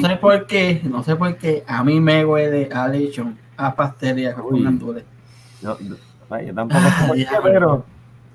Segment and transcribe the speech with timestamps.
[0.00, 4.34] sé por qué, no sé por qué, a mí me huele a lechón, a pastelería
[4.34, 5.04] con gandules.
[5.62, 6.80] No, no, yo tampoco
[7.14, 7.84] sé pero...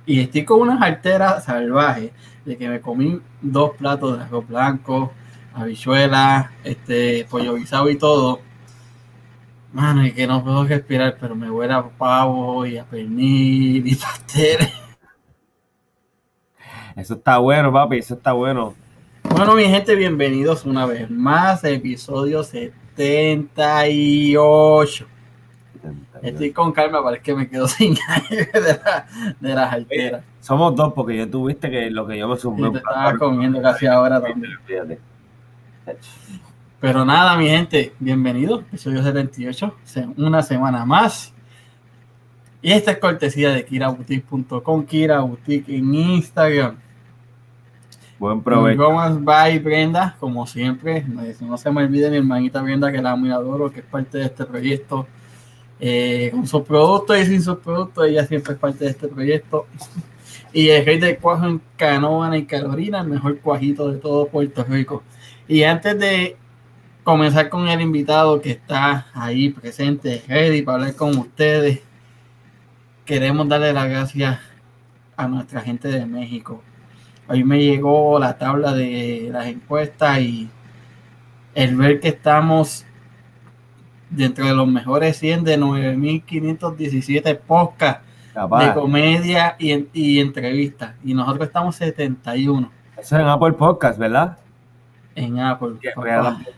[0.08, 2.12] Y estoy con unas alteras salvajes
[2.46, 5.12] de que me comí dos platos de arroz blanco,
[5.56, 8.40] habichuelas, este, pollo guisado y todo.
[9.74, 13.96] Mano, y que no puedo respirar, pero me huele a pavo y a pernil y
[13.96, 14.72] pasteles.
[16.96, 18.74] Eso está bueno, papi, eso está bueno.
[19.38, 25.06] Bueno, mi gente, bienvenidos una vez más a episodio 78.
[26.22, 28.80] Estoy con calma, para que me quedo sin aire de,
[29.42, 30.24] de las alteras.
[30.40, 32.72] Somos dos, porque yo tuviste que lo que yo me sumé.
[32.72, 34.54] te estaba comiendo casi ahora también.
[36.80, 38.62] Pero nada, mi gente, bienvenidos.
[38.62, 39.76] Episodio 78,
[40.16, 41.34] una semana más.
[42.62, 46.85] Y esta es cortesía de kiraboutique.com, Kira Boutique en Instagram.
[48.18, 48.82] Buen provecho.
[48.82, 51.06] Gómez Bye Brenda, como siempre.
[51.42, 54.26] No se me olvide mi hermanita Brenda, que la muy adoro, que es parte de
[54.26, 55.06] este proyecto.
[55.82, 59.68] Eh, con sus productos y sin sus productos, ella siempre es parte de este proyecto.
[60.54, 64.64] Y el rey del cuajo en Canóvana y Carolina, el mejor cuajito de todo Puerto
[64.64, 65.04] Rico.
[65.50, 66.38] Y antes de
[67.04, 71.82] comenzar con el invitado que está ahí presente, ready para hablar con ustedes,
[73.04, 74.40] queremos darle las gracias
[75.18, 76.64] a nuestra gente de México
[77.28, 80.50] Hoy me llegó la tabla de las encuestas y
[81.56, 82.86] el ver que estamos
[84.10, 88.04] dentro de los mejores 100 de 9.517 podcasts
[88.34, 90.94] de comedia y, y entrevistas.
[91.04, 92.70] Y nosotros estamos 71.
[92.98, 94.38] Eso es en Apple Podcast, ¿verdad?
[95.16, 95.76] En Apple.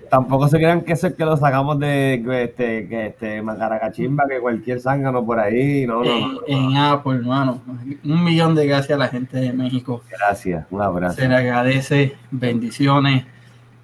[0.09, 4.39] tampoco se crean que eso es que lo sacamos de este, que este Macaracachimba, que
[4.39, 5.85] cualquier zángano por ahí.
[5.85, 7.61] No, no, en, Apple, hermano.
[8.03, 10.01] Un millón de gracias a la gente de México.
[10.09, 11.21] Gracias, un abrazo.
[11.21, 13.25] Se le agradece, bendiciones.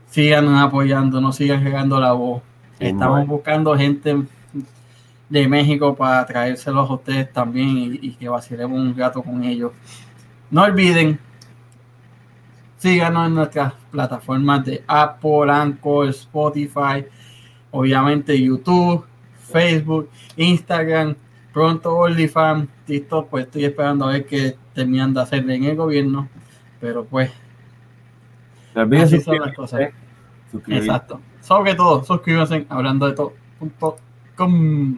[0.07, 2.41] Sigan apoyando, no sigan regando la voz.
[2.79, 4.23] Estamos buscando gente
[5.29, 9.71] de México para traérselos a ustedes también y, y que vacilemos un gato con ellos.
[10.51, 11.19] No olviden
[12.83, 17.05] Síganos en nuestras plataformas de Apple, Anchor, Spotify,
[17.71, 19.05] obviamente YouTube,
[19.37, 21.15] Facebook, Instagram,
[21.53, 26.27] pronto OnlyFans, TikTok, pues estoy esperando a ver qué terminan de hacer en el gobierno,
[26.81, 27.31] pero pues
[28.75, 29.79] así son las cosas.
[29.79, 29.93] ¿eh?
[30.67, 31.21] Exacto.
[31.39, 34.97] Sobre todo, suscríbanse hablando de todo.com.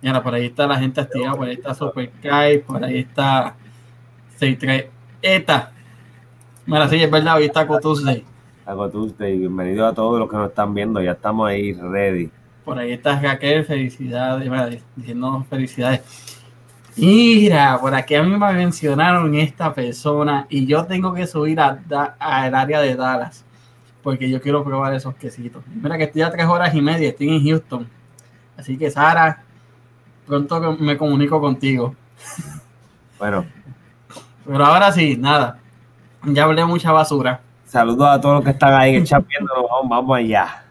[0.00, 2.12] Y ahora por ahí está la gente activa, por ahí está Super
[2.64, 3.56] por ahí está
[4.36, 4.84] 63
[6.66, 8.24] Mira, sí, es verdad, hoy está Tuesday.
[8.64, 12.30] Taco Tuesday, bienvenido a todos los que nos están viendo, ya estamos ahí ready.
[12.64, 16.00] Por ahí está Raquel, felicidades, diciendo felicidades.
[16.96, 22.54] Mira, por aquí a mí me mencionaron esta persona y yo tengo que subir al
[22.54, 23.44] área de Dallas
[24.02, 25.62] porque yo quiero probar esos quesitos.
[25.66, 27.86] Mira que estoy a tres horas y media, estoy en Houston.
[28.56, 29.42] Así que Sara,
[30.26, 31.94] pronto me comunico contigo.
[33.18, 33.44] Bueno.
[34.46, 35.58] Pero ahora sí, nada.
[36.26, 37.40] Ya hablé mucha basura.
[37.64, 39.66] Saludos a todos los que están ahí en el chat viéndonos.
[39.88, 40.64] Vamos, allá.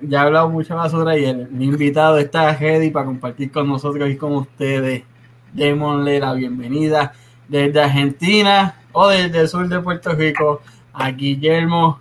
[0.00, 4.16] Ya he hablado mucha basura y el, invitado está ready para compartir con nosotros y
[4.16, 5.04] con ustedes.
[5.52, 7.12] Démosle la bienvenida
[7.48, 10.62] desde Argentina o desde el sur de Puerto Rico
[10.92, 12.00] a Guillermo,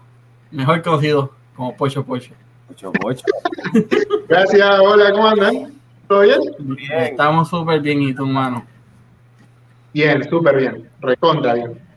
[0.51, 2.33] mejor conocido como Pocho Pocho.
[2.67, 3.25] Pocho Pocho.
[4.27, 5.73] Gracias, hola, ¿cómo andan?
[6.07, 6.39] ¿Todo bien?
[6.59, 6.91] bien.
[6.91, 8.65] Estamos súper bien, ¿y tu mano?
[9.93, 11.90] Bien, súper bien, recontra bien.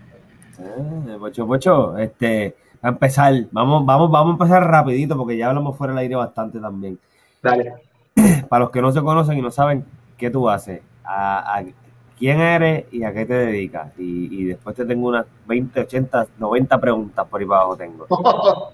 [0.65, 5.77] Eh, pocho, Pocho, este, a empezar, vamos, vamos, vamos a empezar rapidito porque ya hablamos
[5.77, 6.99] fuera del aire bastante también.
[7.43, 7.75] Dale.
[8.49, 9.85] Para los que no se conocen y no saben
[10.17, 11.63] qué tú haces, a,
[12.19, 13.93] quién eres y a qué te dedicas.
[13.99, 18.07] Y, después te tengo unas 20, 80, 90 preguntas por ahí para abajo tengo.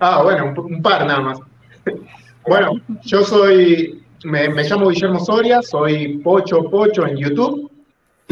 [0.00, 1.40] ah, bueno, un, par nada más.
[2.48, 2.72] bueno,
[3.02, 7.69] yo soy, me, me llamo Guillermo Soria, soy Pocho Pocho en YouTube.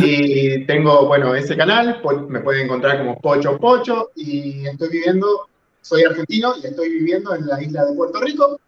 [0.00, 5.48] Y tengo, bueno, ese canal, me pueden encontrar como Pocho Pocho y estoy viviendo,
[5.80, 8.60] soy argentino y estoy viviendo en la isla de Puerto Rico.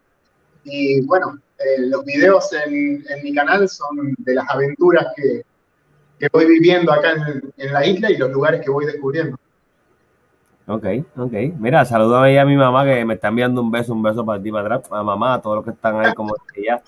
[0.65, 5.43] Y bueno, eh, los videos en, mi canal son de las aventuras que,
[6.19, 7.13] que voy viviendo acá
[7.55, 9.37] en, la isla y los lugares que voy descubriendo.
[10.67, 10.85] Ok,
[11.15, 11.33] ok.
[11.59, 14.51] Mira, saludo a mi mamá que me está enviando un beso, un beso para ti,
[14.51, 16.81] para atrás, a mamá, a todos los que están ahí como ella.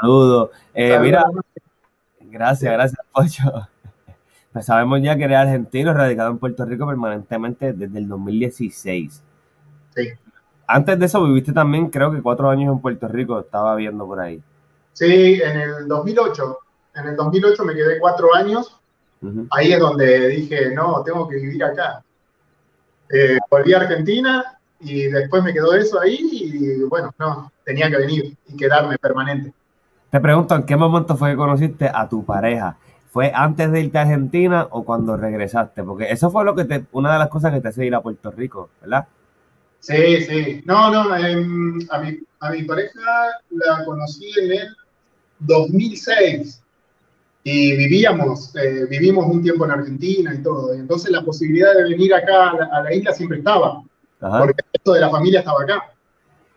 [0.00, 0.50] Saludos.
[0.74, 1.24] Eh, mira,
[2.32, 3.68] Gracias, gracias, Pocho.
[4.52, 9.22] Pues sabemos ya que eres argentino, radicado en Puerto Rico permanentemente desde el 2016.
[9.94, 10.08] Sí.
[10.66, 14.20] Antes de eso viviste también, creo que cuatro años en Puerto Rico, estaba viendo por
[14.20, 14.42] ahí.
[14.92, 16.58] Sí, en el 2008.
[16.96, 18.78] En el 2008 me quedé cuatro años.
[19.52, 22.04] Ahí es donde dije, no, tengo que vivir acá.
[23.10, 27.96] Eh, volví a Argentina y después me quedó eso ahí y bueno, no, tenía que
[27.96, 29.54] venir y quedarme permanente.
[30.12, 32.76] Te pregunto, ¿en qué momento fue que conociste a tu pareja?
[33.10, 35.82] ¿Fue antes de irte a Argentina o cuando regresaste?
[35.82, 38.02] Porque eso fue lo que te, una de las cosas que te hace ir a
[38.02, 39.08] Puerto Rico, ¿verdad?
[39.80, 40.62] Sí, sí.
[40.66, 43.00] No, no, em, a, mi, a mi pareja
[43.52, 44.76] la conocí en el
[45.38, 46.62] 2006
[47.42, 50.74] y vivíamos, eh, vivimos un tiempo en Argentina y todo.
[50.74, 53.82] entonces la posibilidad de venir acá a la, isla siempre estaba,
[54.20, 55.90] porque el resto de la familia estaba acá.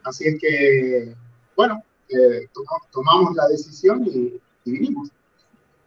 [0.04, 1.16] Así es que,
[1.56, 2.50] bueno, eh,
[2.92, 5.10] tomamos, la decisión y vinimos.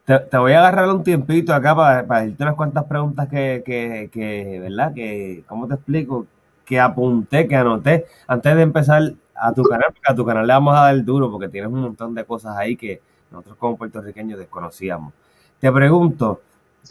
[0.04, 4.08] Te, voy a agarrar un tiempito acá para, para decirte unas cuantas preguntas que, que,
[4.10, 4.94] que, ¿verdad?
[4.94, 6.26] Que, ¿cómo te explico?
[6.64, 9.02] Que apunté, que anoté antes de empezar
[9.34, 11.82] a tu canal, porque a tu canal le vamos a dar duro porque tienes un
[11.82, 15.12] montón de cosas ahí que nosotros como puertorriqueños desconocíamos.
[15.60, 16.40] Te pregunto,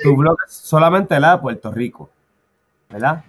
[0.01, 2.09] tu blog es solamente la de Puerto Rico,
[2.89, 3.23] ¿verdad?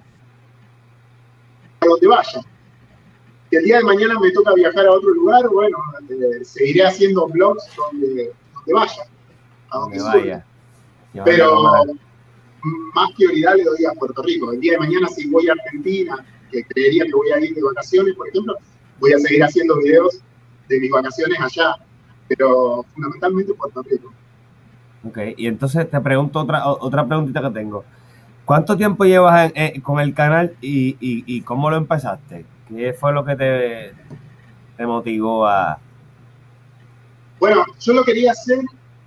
[1.81, 2.41] A donde vaya.
[3.51, 5.79] Si el día de mañana me toca viajar a otro lugar, bueno,
[6.11, 9.03] eh, seguiré haciendo blogs donde, donde vaya
[9.71, 10.45] a donde vaya.
[11.25, 11.85] Pero
[12.95, 14.53] más prioridad le doy a Puerto Rico.
[14.53, 17.63] El día de mañana, si voy a Argentina, que creería que voy a ir de
[17.63, 18.55] vacaciones, por ejemplo,
[19.01, 20.21] voy a seguir haciendo videos
[20.69, 21.77] de mis vacaciones allá,
[22.29, 24.13] pero fundamentalmente Puerto Rico.
[25.05, 27.85] Ok, y entonces te pregunto otra, otra preguntita que tengo.
[28.45, 29.53] ¿Cuánto tiempo llevas
[29.83, 32.47] con el canal y, y, cómo lo empezaste?
[32.69, 35.79] ¿Qué fue lo que te, motivó a...?
[37.41, 38.61] Bueno, yo lo quería hacer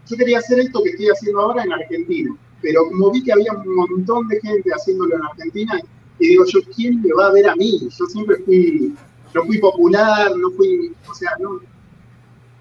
[0.07, 3.53] yo quería hacer esto que estoy haciendo ahora en Argentina, pero como vi que había
[3.53, 5.79] un montón de gente haciéndolo en Argentina,
[6.19, 7.79] y digo yo, ¿quién me va a ver a mí?
[7.79, 8.93] Yo siempre fui,
[9.33, 11.61] no fui popular, no fui, o sea, no,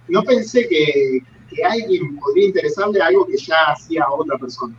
[0.08, 4.76] no pensé que, que alguien podría interesarle algo que ya hacía otra persona.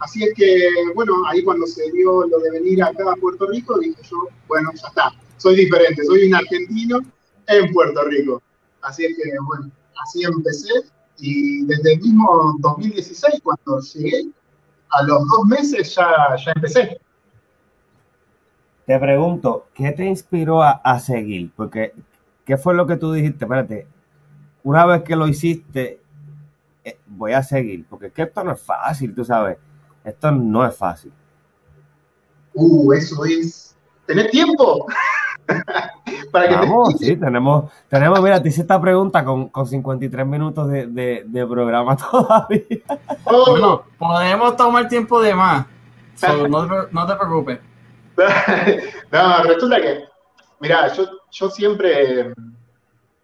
[0.00, 3.78] Así es que, bueno, ahí cuando se dio lo de venir acá a Puerto Rico,
[3.78, 6.98] dije yo, bueno, ya está, soy diferente, soy un argentino
[7.46, 8.42] en Puerto Rico.
[8.82, 9.70] Así es que, bueno,
[10.04, 10.68] así empecé
[11.18, 14.30] y desde el mismo 2016, cuando llegué,
[14.90, 17.00] a los dos meses ya, ya empecé.
[18.86, 21.50] Te pregunto, ¿qué te inspiró a, a, seguir?
[21.54, 21.92] Porque,
[22.46, 23.44] ¿qué fue lo que tú dijiste?
[23.44, 23.86] Espérate,
[24.62, 26.00] una vez que lo hiciste,
[26.84, 29.58] eh, voy a seguir, porque es que esto no es fácil, tú sabes,
[30.04, 31.12] esto no es fácil.
[32.54, 33.76] Uh, eso es
[34.06, 34.86] tener tiempo.
[36.32, 41.24] Vamos, sí, tenemos, tenemos, mira, te hice esta pregunta con, con 53 minutos de, de,
[41.26, 42.82] de programa todavía.
[43.24, 43.82] Oh.
[43.98, 45.66] podemos tomar tiempo de más.
[46.48, 47.60] no, no, te preocupes.
[49.12, 50.04] no, resulta que,
[50.60, 52.32] mira, yo, yo siempre,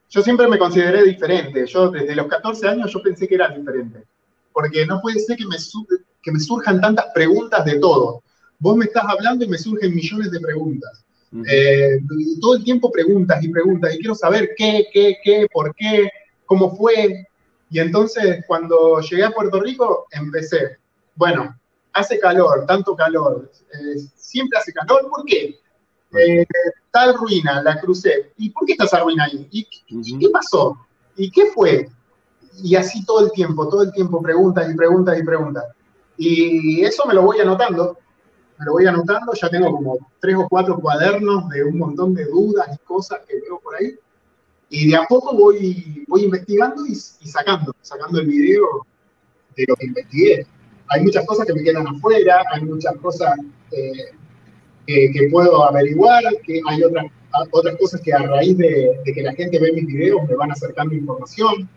[0.08, 1.66] yo siempre me consideré diferente.
[1.66, 4.04] Yo desde los 14 años yo pensé que era diferente.
[4.52, 5.56] Porque no puede ser que me,
[6.22, 8.22] que me surjan tantas preguntas de todo.
[8.58, 11.04] Vos me estás hablando y me surgen millones de preguntas.
[11.48, 12.00] Eh,
[12.40, 16.08] todo el tiempo preguntas y preguntas y quiero saber qué, qué, qué, por qué,
[16.46, 17.26] cómo fue.
[17.70, 20.78] Y entonces cuando llegué a Puerto Rico empecé,
[21.16, 21.58] bueno,
[21.92, 25.58] hace calor, tanto calor, eh, siempre hace calor, ¿por qué?
[26.16, 26.46] Eh,
[26.92, 28.32] tal ruina, la crucé.
[28.36, 29.48] ¿Y por qué está esa ruina ahí?
[29.50, 30.78] ¿Y, qué pasó?
[31.16, 31.88] ¿Y qué fue?
[32.62, 35.64] Y así todo el tiempo, todo el tiempo preguntas y preguntas y preguntas.
[36.16, 37.98] Y eso me lo voy anotando
[38.64, 42.68] lo voy anotando, ya tengo como tres o cuatro cuadernos de un montón de dudas
[42.72, 43.94] y cosas que veo por ahí.
[44.70, 48.86] Y de a poco voy, voy investigando y, sacando, sacando el video
[49.56, 50.46] de lo que investigué.
[50.88, 53.34] Hay muchas cosas que me quedan afuera, hay muchas cosas
[53.72, 54.12] eh,
[54.86, 57.06] que, puedo averiguar, que hay otras,
[57.52, 60.94] otras cosas que a raíz de, que la gente ve mis videos me van acercando
[60.94, 61.68] información.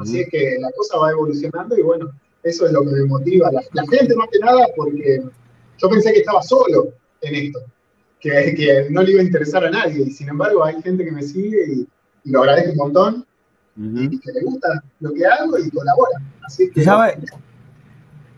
[0.00, 2.10] Así es que la cosa va evolucionando y bueno,
[2.42, 3.50] eso es lo que me motiva.
[3.52, 5.22] La, la gente más que nada porque
[5.82, 7.60] yo pensé que estaba solo en esto,
[8.20, 11.10] que, que, no le iba a interesar a nadie, y sin embargo hay gente que
[11.10, 11.88] me sigue y,
[12.30, 13.26] lo agradezco un montón,
[13.76, 14.68] y que le gusta
[15.00, 16.20] lo que hago y colabora.
[16.46, 17.18] Así que, ¿Tú sabes,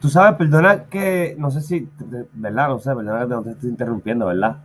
[0.00, 1.88] tú sabes, perdona que, no sé si,
[2.32, 2.68] ¿verdad?
[2.68, 4.56] No sé, perdona que no te estoy interrumpiendo, ¿verdad?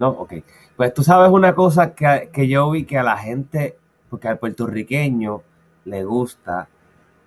[0.00, 0.34] No, ok.
[0.76, 3.76] Pues tú sabes una cosa que, que yo vi que a la gente,
[4.10, 5.42] porque al puertorriqueño
[5.84, 6.68] le gusta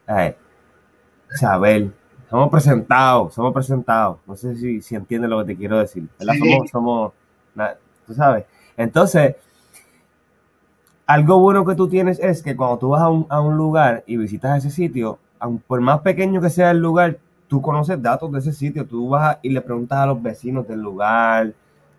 [0.07, 0.35] eh,
[1.29, 1.91] saber
[2.31, 4.19] somos presentados, somos presentados.
[4.25, 6.07] No sé si, si entiendes lo que te quiero decir.
[6.17, 7.13] Somos, somos,
[8.07, 8.45] tú sabes.
[8.77, 9.35] Entonces,
[11.05, 14.05] algo bueno que tú tienes es que cuando tú vas a un, a un lugar
[14.07, 15.19] y visitas ese sitio,
[15.67, 17.17] por más pequeño que sea el lugar,
[17.49, 20.79] tú conoces datos de ese sitio, tú vas y le preguntas a los vecinos del
[20.79, 21.51] lugar.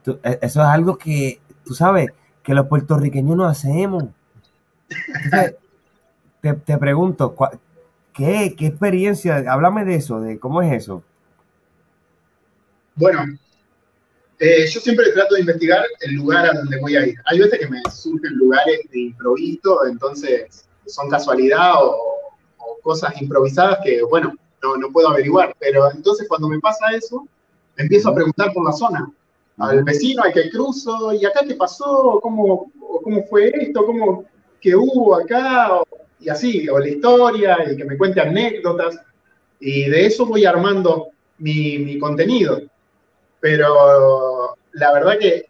[0.07, 2.11] E, eso es algo que, tú sabes,
[2.43, 4.05] que los puertorriqueños no hacemos.
[6.41, 7.35] te, te pregunto,
[8.13, 8.55] ¿Qué?
[8.57, 9.45] ¿Qué experiencia?
[9.49, 11.03] Háblame de eso, de cómo es eso.
[12.95, 13.25] Bueno,
[14.45, 17.15] Eh, yo siempre trato de investigar el lugar a donde voy a ir.
[17.27, 21.97] Hay veces que me surgen lugares de improviso, entonces son casualidad o,
[22.83, 25.55] cosas improvisadas que, bueno, no, no, puedo averiguar.
[25.61, 27.25] Pero entonces cuando me pasa eso,
[27.77, 29.13] empiezo a preguntar por la zona.
[29.59, 32.19] Al vecino, al que cruzo, ¿y acá qué pasó?
[32.21, 32.73] ¿Cómo,
[33.05, 33.87] cómo fue esto?
[33.87, 34.25] ¿Cómo,
[34.61, 35.83] ¿Qué hubo acá?
[36.23, 38.99] Y así, o la historia, y que me cuente anécdotas.
[39.61, 42.61] Y de eso voy armando mi, mi contenido.
[43.41, 45.47] Pero la verdad que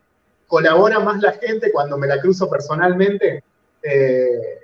[0.47, 3.43] colabora más la gente cuando me la cruzo personalmente
[3.83, 4.59] eh,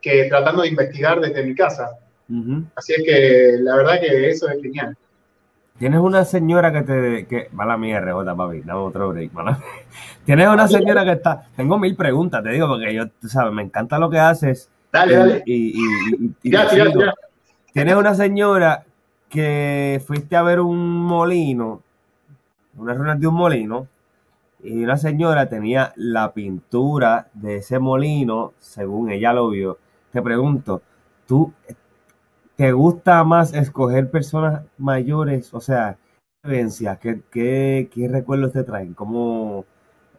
[0.00, 1.98] que tratando de investigar desde mi casa.
[2.74, 4.96] Así es que la verdad que eso es genial.
[5.78, 7.26] Tienes una señora que te.
[7.26, 8.62] Que, mala mía, rebota, papi.
[8.62, 9.60] Dame otro break, mala.
[10.24, 11.46] Tienes una señora que está.
[11.54, 14.70] Tengo mil preguntas, te digo, porque yo, tú sabes, me encanta lo que haces.
[14.96, 15.42] Dale, dale.
[15.44, 15.78] Y,
[16.42, 17.14] y, ya, ya, ya.
[17.74, 18.84] Tienes una señora
[19.28, 21.82] que fuiste a ver un molino,
[22.78, 23.88] una ruina de un molino,
[24.62, 29.76] y una señora tenía la pintura de ese molino, según ella lo vio.
[30.12, 30.80] Te pregunto,
[31.26, 31.52] ¿tú
[32.56, 35.52] te gusta más escoger personas mayores?
[35.52, 35.98] O sea,
[36.42, 38.94] ¿qué, qué, qué recuerdos te traen?
[38.94, 39.66] ¿Cómo?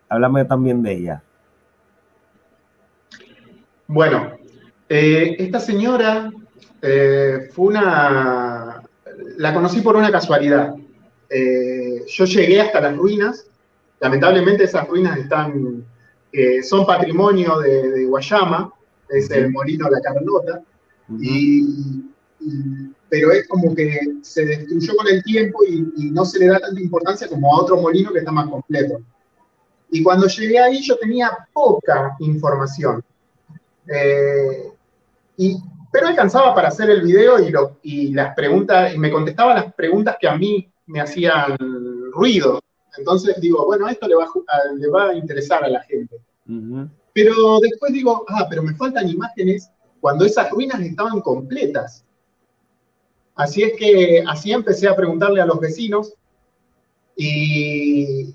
[0.08, 1.24] Háblame también de ella.
[3.88, 4.38] Bueno,
[4.90, 6.32] eh, esta señora
[6.82, 8.84] eh, fue una...
[9.38, 10.76] La conocí por una casualidad.
[11.30, 13.46] Eh, yo llegué hasta las ruinas.
[14.00, 15.86] Lamentablemente esas ruinas están,
[16.64, 18.72] son patrimonio de, Guayama,
[19.10, 20.62] es el molino La Carlota.
[21.20, 22.04] y,
[23.10, 26.82] pero es como que se destruyó con el tiempo y, no se le da tanta
[26.82, 29.02] importancia como a otro molino que está más completo.
[29.90, 33.04] Y cuando llegué ahí yo tenía poca información.
[33.88, 34.72] Eh,
[35.38, 35.58] y,
[35.92, 39.74] pero alcanzaba para hacer el video y, lo, y las preguntas, y me contestaba las
[39.74, 41.56] preguntas que a mí me hacían
[42.12, 42.62] ruido.
[42.98, 46.18] Entonces digo, bueno, esto le va a, le va a interesar a la gente.
[47.14, 52.04] Pero después digo, ah, pero me faltan imágenes cuando esas ruinas estaban completas.
[53.36, 56.14] Así es que así empecé a preguntarle a los vecinos
[57.16, 58.34] y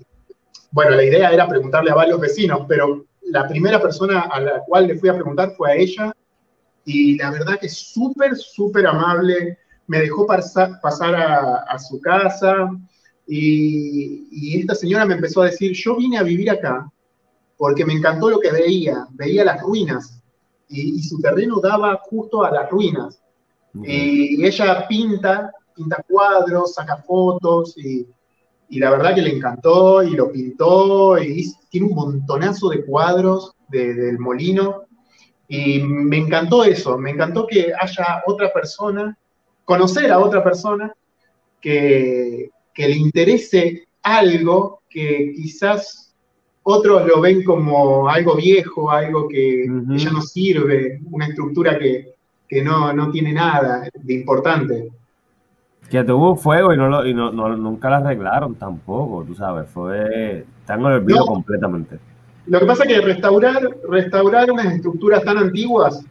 [0.71, 4.87] bueno, la idea era preguntarle a varios vecinos, pero la primera persona a la cual
[4.87, 6.15] le fui a preguntar fue a ella
[6.85, 10.79] y la verdad que súper, súper amable, me dejó pasar,
[11.15, 12.69] a, su casa
[13.27, 16.89] y, esta señora me empezó a decir, yo vine a vivir acá
[17.57, 20.21] porque me encantó lo que veía, veía las ruinas
[20.67, 23.21] y, su terreno daba justo a las ruinas.
[23.75, 28.07] Y ella pinta, pinta cuadros, saca fotos y,
[28.79, 34.17] la verdad que le encantó y lo pintó y tiene un montonazo de cuadros del
[34.17, 34.87] molino
[35.55, 39.15] y me encantó eso, me encantó que haya otra persona
[39.65, 40.91] conocer a otra persona
[41.61, 46.11] que, le interese algo que quizás
[46.63, 52.15] otros lo ven como algo viejo, algo que, ya no sirve, una estructura que,
[52.63, 54.89] no, tiene nada de importante.
[55.87, 60.47] Que tuvo fuego y, no, y no, nunca la arreglaron tampoco, tú sabes, fue...
[60.61, 61.99] Están olvidado completamente.
[62.45, 66.03] Lo que pasa es que restaurar, restaurar unas estructuras tan antiguas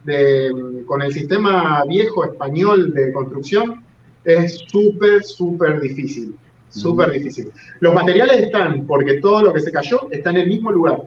[0.86, 3.84] con el sistema viejo español de construcción
[4.24, 6.34] es súper, súper difícil.
[6.70, 7.52] Súper difícil.
[7.80, 11.02] Los materiales están, porque todo lo que se cayó está en el mismo lugar.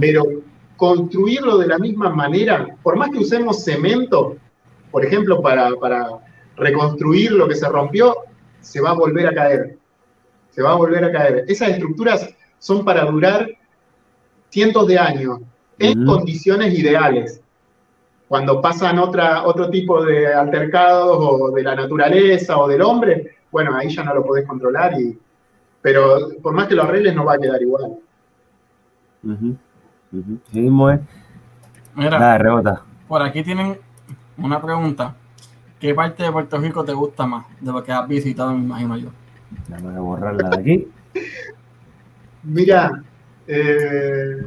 [0.00, 0.24] Pero
[0.78, 4.36] construirlo de la misma manera, por más que usemos cemento,
[4.90, 6.06] por ejemplo, para, para
[6.56, 8.16] reconstruir lo que se rompió,
[8.60, 9.76] se va a volver a caer.
[10.50, 11.44] Se va a volver a caer.
[11.48, 13.46] Esas estructuras son para durar
[14.50, 15.40] cientos de años
[15.78, 17.40] en condiciones ideales.
[18.26, 23.74] Cuando pasan otra, otro tipo de altercados o de la naturaleza o del hombre, bueno,
[23.74, 25.18] ahí ya no lo podés controlar, y,
[25.80, 27.96] pero por más que lo arregles no va a quedar igual.
[31.94, 32.82] Mira, rebota.
[33.08, 33.78] por aquí tienen
[34.36, 35.16] una pregunta.
[35.80, 38.96] ¿Qué parte de Puerto Rico te gusta más de lo que has visitado, me imagino
[38.96, 39.08] yo?
[39.68, 40.88] Déjame borrarla de aquí.
[42.42, 43.02] Mira,
[43.48, 44.42] eh,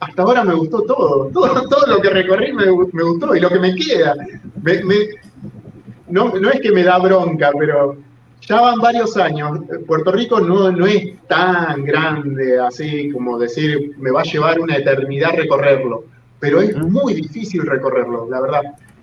[0.00, 1.30] hasta ahora me gustó todo.
[1.32, 4.14] todo, todo lo que recorrí me, gustó y lo que me queda.
[6.08, 7.96] no, es que me da bronca, pero
[8.42, 9.60] ya van varios años.
[9.86, 14.76] Puerto Rico no, no es tan grande así como decir me va a llevar una
[14.76, 16.04] eternidad recorrerlo,
[16.38, 18.62] pero es muy difícil recorrerlo, la verdad.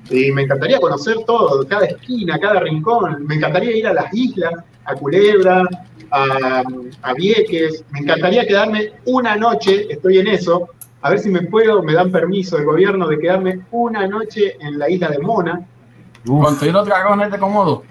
[0.09, 3.25] Y me encantaría conocer todo, cada esquina, cada rincón.
[3.25, 4.53] Me encantaría ir a las islas,
[4.85, 5.63] a Culebra,
[6.11, 7.83] a, Vieques.
[7.91, 10.69] Me encantaría quedarme una noche, estoy en eso,
[11.01, 14.77] a ver si me puedo, me dan permiso el gobierno de quedarme una noche en
[14.77, 15.65] la isla de Mona.
[16.25, 17.83] ¿Con todos los dragones de Komodo?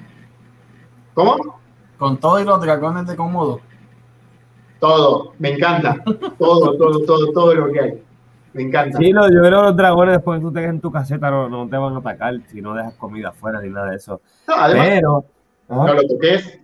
[1.14, 1.60] ¿Cómo?
[1.98, 3.60] Con todos los dragones de Komodo.
[4.78, 6.02] todo, me encanta.
[6.38, 8.02] Todo, todo, todo, todo lo que hay.
[8.52, 8.98] Me encanta.
[8.98, 11.48] Sí, no, yo creo que los dragones después que tú tengas en tu caseta no,
[11.48, 14.20] no te van a atacar si no dejas comida afuera ni nada de eso.
[14.48, 15.24] No, además, Pero.
[15.68, 16.58] no lo toques.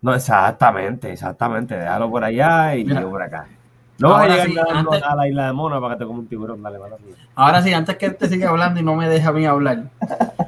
[0.00, 1.76] No, exactamente, exactamente.
[1.76, 3.46] Déjalo por allá y yo por acá.
[3.98, 6.06] No vas a llegar sí, nadando antes- a la isla de Mona para que te
[6.06, 6.62] coma un tiburón.
[6.62, 6.88] Dale, mía.
[7.36, 9.84] Ahora sí, antes que te siga hablando y no me deja a mí hablar.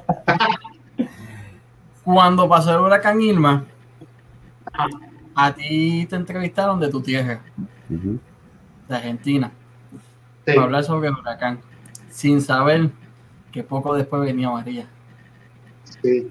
[2.05, 3.65] Cuando pasó el huracán Irma,
[5.35, 7.41] a ti te entrevistaron de tu tierra,
[7.89, 9.51] de Argentina,
[10.47, 10.53] Sí.
[10.53, 11.61] para hablar sobre el huracán,
[12.09, 12.91] sin saber
[13.53, 14.87] que poco después venía María.
[16.03, 16.31] sí.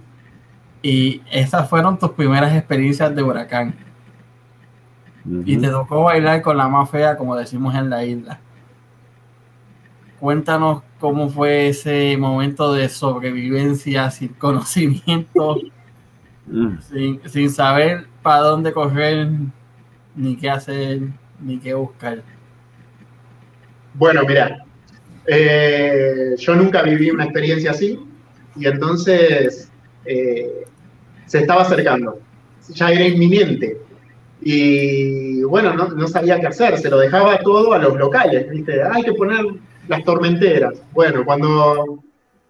[0.86, 3.74] Y esas fueron tus primeras experiencias de huracán.
[5.46, 8.42] Y te tocó bailar con la más fea, como decimos en la isla.
[10.20, 15.58] Cuéntanos cómo fue ese momento de sobrevivencia sin conocimiento,
[16.46, 16.80] Mm.
[16.82, 19.30] sin, sin saber para dónde correr,
[20.14, 21.00] ni qué hacer,
[21.40, 22.22] ni qué buscar.
[23.96, 24.64] Bueno, mira,
[25.26, 28.00] eh, yo nunca viví una experiencia así
[28.56, 29.72] y entonces
[30.06, 30.66] eh,
[31.26, 32.20] se estaba acercando,
[32.70, 33.78] ya era inminente
[34.42, 38.84] y bueno, no, sabía qué hacer, se lo dejaba todo a los locales, ¿viste?
[38.84, 39.46] Hay que poner
[39.88, 40.82] las tormenteras.
[40.92, 42.04] Bueno, cuando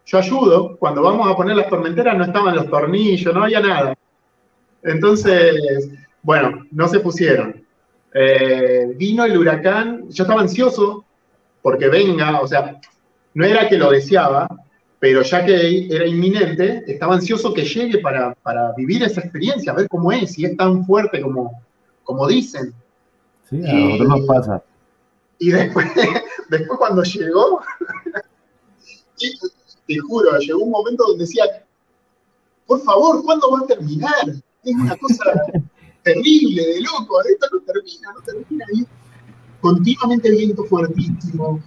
[0.06, 3.96] yo ayudo, cuando vamos a poner las tormenteras no estaban los tornillos, no había nada.
[4.82, 5.90] Entonces,
[6.24, 7.64] bueno, no se pusieron.
[8.14, 11.06] Eh, vino el huracán, yo estaba ansioso
[11.64, 12.80] porque venga, o sea,
[13.34, 14.48] no era que lo deseaba,
[15.00, 19.76] pero ya que era inminente, estaba ansioso que llegue para, para vivir esa experiencia, a
[19.76, 21.64] ver cómo es, si es tan fuerte como,
[22.04, 22.74] como dicen.
[23.50, 24.64] Sí, a nosotros nos pasa.
[25.40, 25.88] Y después,
[26.50, 27.62] después cuando llegó,
[29.20, 29.32] y
[29.88, 31.66] te juro, llegó un momento donde decía,
[32.68, 34.30] por favor, ¿cuándo va a terminar?
[34.64, 35.24] Es una cosa
[36.04, 38.66] terrible, de loco, esto no termina, no termina.
[38.74, 38.86] Y
[39.64, 41.60] continuamente viento fuertísimo,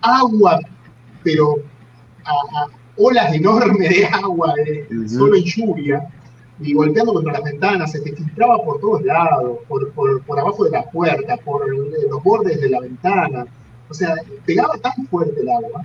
[0.00, 0.58] agua,
[1.24, 1.56] pero
[2.24, 6.08] a, a olas enormes de agua, de solo en lluvia,
[6.62, 10.64] y golpeando contra las ventanas, se te filtraba por todos lados, por, por, por abajo
[10.64, 13.46] de la puerta, por los bordes de la ventana.
[13.88, 15.82] O sea, pegaba tan fuerte el agua.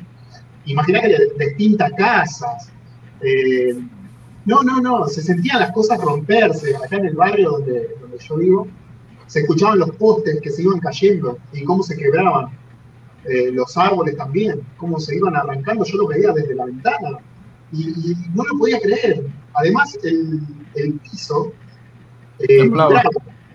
[0.65, 2.69] Imagina que le despinta casas.
[3.21, 3.73] eh,
[4.45, 6.75] no, no, no, se sentían las cosas romperse.
[6.75, 8.67] Acá en el barrio donde, donde yo vivo,
[9.27, 12.47] se escuchaban los postes que se iban cayendo y cómo se quebraban.
[13.25, 15.83] Eh, los árboles también, cómo se iban arrancando.
[15.83, 17.19] Yo lo veía desde la ventana
[17.71, 19.25] y, y no lo podía creer.
[19.53, 20.41] Además, el,
[20.75, 21.51] el piso
[22.39, 22.69] eh.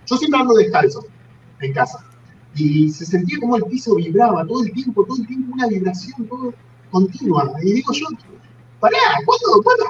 [0.06, 1.04] Yo siempre ando descalzo
[1.60, 2.04] en casa
[2.54, 6.26] y se sentía como el piso vibraba todo el tiempo, todo el tiempo una vibración
[6.26, 6.52] todo
[6.90, 7.52] continua.
[7.62, 8.06] Y digo yo,
[8.80, 9.84] pará, ¿cuándo, cuándo,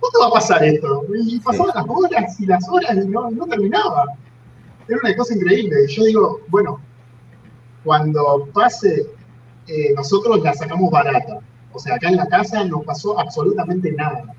[0.00, 1.04] cuándo va a pasar esto?
[1.24, 4.06] Y pasaban las horas y las horas y no, no terminaba.
[4.88, 5.84] Era una cosa increíble.
[5.84, 6.80] Y yo digo, bueno,
[7.84, 9.06] cuando pase,
[9.66, 11.40] eh, nosotros la sacamos barata.
[11.72, 14.34] O sea, acá en la casa no pasó absolutamente nada,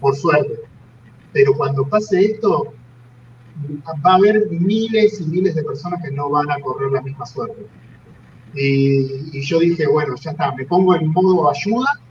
[0.00, 0.60] por suerte.
[1.32, 2.74] Pero cuando pase esto,
[4.04, 7.24] va a haber miles y miles de personas que no van a correr la misma
[7.26, 7.66] suerte.
[8.54, 12.02] Y, y yo dije, bueno, ya está, me pongo en modo ayuda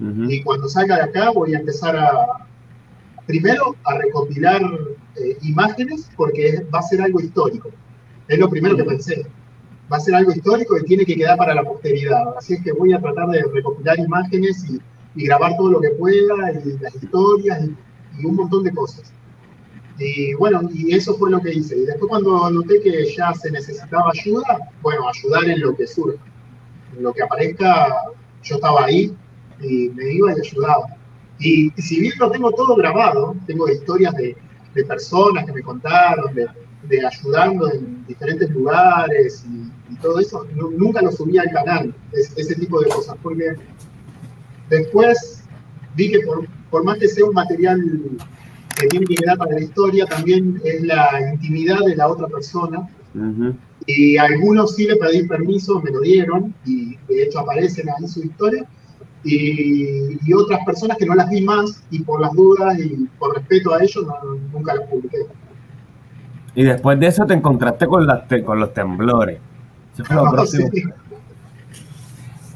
[0.00, 2.46] y cuando salga de acá voy a empezar a,
[3.30, 4.60] primero, a recopilar
[5.16, 7.70] eh, imágenes porque va a ser algo histórico.
[8.28, 9.26] Es lo primero que pensé.
[9.92, 12.36] Va a ser algo histórico y tiene que quedar para la posteridad.
[12.36, 14.80] Así es que voy a tratar de recopilar imágenes y,
[15.14, 17.76] y grabar todo lo que pueda, y las historias y,
[18.20, 19.12] y un montón de cosas.
[19.98, 21.76] Y bueno, y eso fue lo que hice.
[21.76, 26.24] Y después cuando noté que ya se necesitaba ayuda, bueno, ayudar en lo que surja.
[26.96, 28.04] En lo que aparezca,
[28.42, 29.14] yo estaba ahí
[29.60, 30.99] y me iba y ayudaba.
[31.40, 34.36] Y si bien lo tengo todo grabado, tengo historias de,
[34.74, 36.46] de personas que me contaron, de,
[36.88, 41.94] de ayudando en diferentes lugares y, y todo eso, nu- nunca lo subí al canal,
[42.12, 43.54] es- ese tipo de cosas, porque
[44.68, 45.42] después
[45.96, 47.80] vi que por, por más que sea un material
[48.78, 52.88] que tiene que quedar para la historia, también es la intimidad de la otra persona
[53.14, 53.54] Ujú.
[53.86, 58.06] y a algunos sí le pedí permiso, me lo dieron, y de hecho aparecen ahí
[58.08, 58.66] su historia.
[59.22, 63.34] Y, y otras personas que no las vi más, y por las dudas y por
[63.36, 65.18] respeto a ellos, no- nunca las publiqué.
[66.54, 69.38] Y después de eso te encontraste con, las te- con los temblores.
[69.94, 70.68] Eso fue lo próximo.
[70.72, 70.82] Sí.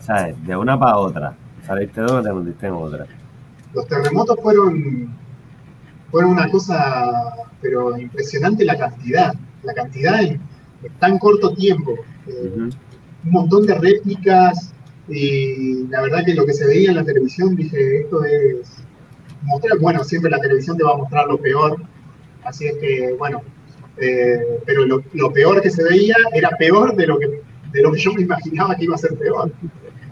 [0.00, 0.37] ¿Sabes?
[0.46, 1.35] De una para otra.
[1.66, 3.07] Saliste de una, te metiste en otra.
[3.72, 5.14] Los terremotos fueron,
[6.11, 10.40] fueron una cosa, pero impresionante la cantidad, la cantidad en,
[10.83, 11.94] en tan corto tiempo.
[12.27, 14.73] Eh, un montón de réplicas
[15.08, 18.84] y la verdad que lo que se veía en la televisión, dije, esto es
[19.42, 21.82] mostrar, bueno, siempre la televisión te va a mostrar lo peor,
[22.44, 23.42] así es que, bueno,
[23.96, 28.00] Eh, pero lo, peor que se veía era peor de lo, que, de lo que
[28.00, 29.52] yo me imaginaba que iba a ser peor.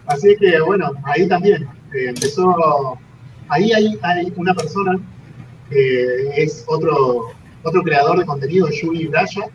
[0.06, 2.98] Así que bueno, ahí también eh, empezó,
[3.48, 5.00] ahí hay, hay, una persona
[5.68, 7.30] que es otro,
[7.62, 9.46] otro creador de contenido, Juni Braya,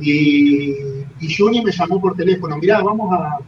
[0.00, 3.38] y, y Juni me llamó por teléfono, mirá, vamos a,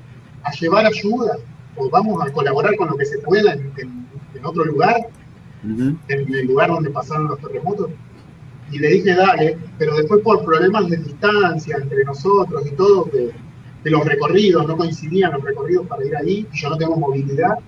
[0.48, 1.36] a, llevar ayuda,
[1.76, 4.96] o vamos a colaborar con lo que se pueda en, en, en otro lugar,
[5.64, 5.98] uh -huh.
[6.08, 7.90] en el lugar donde pasaron los terremotos
[8.70, 13.32] y le dije dale, pero después por problemas de distancia entre nosotros y todo, de,
[13.82, 17.58] de, los recorridos, no coincidían los recorridos para ir ahí, y yo no tengo movilidad,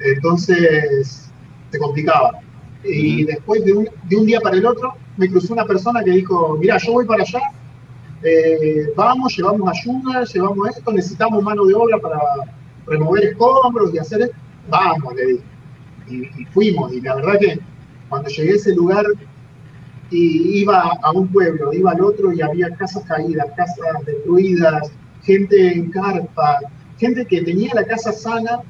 [0.00, 1.30] entonces
[1.70, 2.38] se complicaba.
[2.84, 6.12] Y después de un, de un día para el otro, me cruzó una persona que
[6.12, 7.40] dijo, mira, yo voy para allá,
[8.26, 12.18] eh, vamos, llevamos ayuda, llevamos esto, necesitamos mano de obra para
[12.86, 14.36] remover escombros y hacer esto.
[14.68, 15.44] Vamos, le dije.
[16.08, 17.58] Y, y fuimos, y la verdad que
[18.08, 19.04] cuando llegué a ese lugar
[20.10, 25.74] y iba a un pueblo, iba al otro y había casas caídas, casas destruidas, gente
[25.74, 26.60] en carpa,
[26.98, 28.60] gente que tenía la casa sana,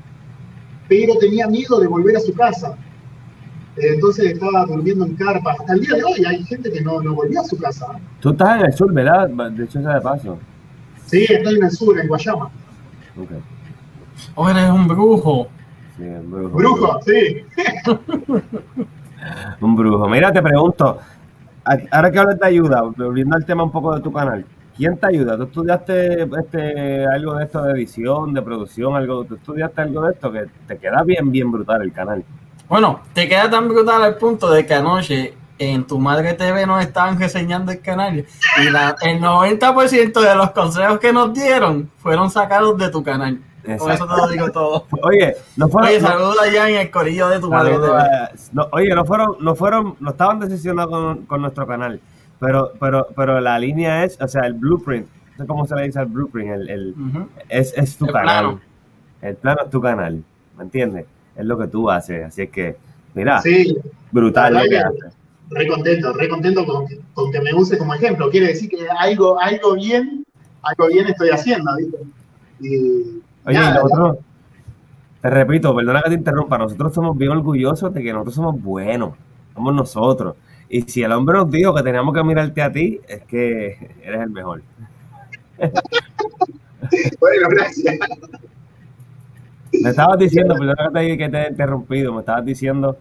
[0.89, 2.77] pero tenía miedo de volver a su casa.
[3.77, 5.53] Entonces estaba durmiendo en carpa.
[5.53, 7.87] Hasta el día de hoy hay gente que no, no volvió a su casa.
[8.21, 9.29] Tú estás en el sur, ¿verdad?
[9.29, 10.39] De hecho, de paso.
[11.07, 12.47] Sí, estoy en el sur, en Guayama.
[13.17, 13.31] Ok.
[14.35, 15.49] Oh, eres un brujo.
[15.97, 16.57] Sí, un brujo.
[16.57, 17.45] Brujo, sí.
[19.61, 20.09] un brujo.
[20.09, 20.99] Mira, te pregunto,
[21.91, 24.45] ahora que hablas de ayuda, volviendo al tema un poco de tu canal,
[24.77, 25.37] ¿quién te ayuda?
[25.37, 29.25] ¿Tú estudiaste este, algo de esto de edición, de producción, algo?
[29.25, 32.25] ¿Tú estudiaste algo de esto que te queda bien, bien brutal el canal?
[32.69, 36.83] Bueno, te queda tan brutal al punto de que anoche en Tu Madre TV nos
[36.83, 38.27] estaban reseñando el canal
[38.59, 43.41] y la, el 90% de los consejos que nos dieron fueron sacados de tu canal.
[43.63, 43.85] Exacto.
[43.85, 44.87] Con eso te lo digo todo.
[45.03, 45.91] Oye, no fueron.
[45.91, 47.77] Oye, saludos allá en el corillo de tu madre.
[48.53, 52.01] No, oye, no fueron, no fueron, no estaban decepcionados con, con, nuestro canal.
[52.39, 55.85] Pero, pero, pero la línea es, o sea, el blueprint, no sé cómo se le
[55.85, 57.29] dice al blueprint, el, el uh -huh.
[57.49, 58.45] es, es, tu el canal.
[58.45, 58.61] Plano.
[59.23, 60.23] El plano es tu canal,
[60.57, 61.07] ¿me entiendes?
[61.37, 62.77] Es lo que tú haces, así es que,
[63.15, 63.77] mira, sí,
[64.11, 65.13] brutal lo que haces.
[65.51, 68.31] Re contento, re contento con, con, que me use como ejemplo.
[68.31, 70.27] Quiere decir que algo, algo bien,
[70.63, 71.99] algo bien estoy haciendo, ¿viste?
[72.61, 74.19] Y, Oye, y nosotros,
[75.21, 79.15] te repito, perdona que te interrumpa, nosotros somos bien orgullosos de que nosotros somos buenos,
[79.55, 80.37] somos nosotros.
[80.69, 84.21] Y si el hombre nos dijo que teníamos que mirarte a ti, es que eres
[84.21, 84.63] el mejor.
[87.21, 87.99] bueno, gracias.
[89.83, 92.97] Me estabas diciendo, perdona que te, que te he interrumpido, me estabas diciendo,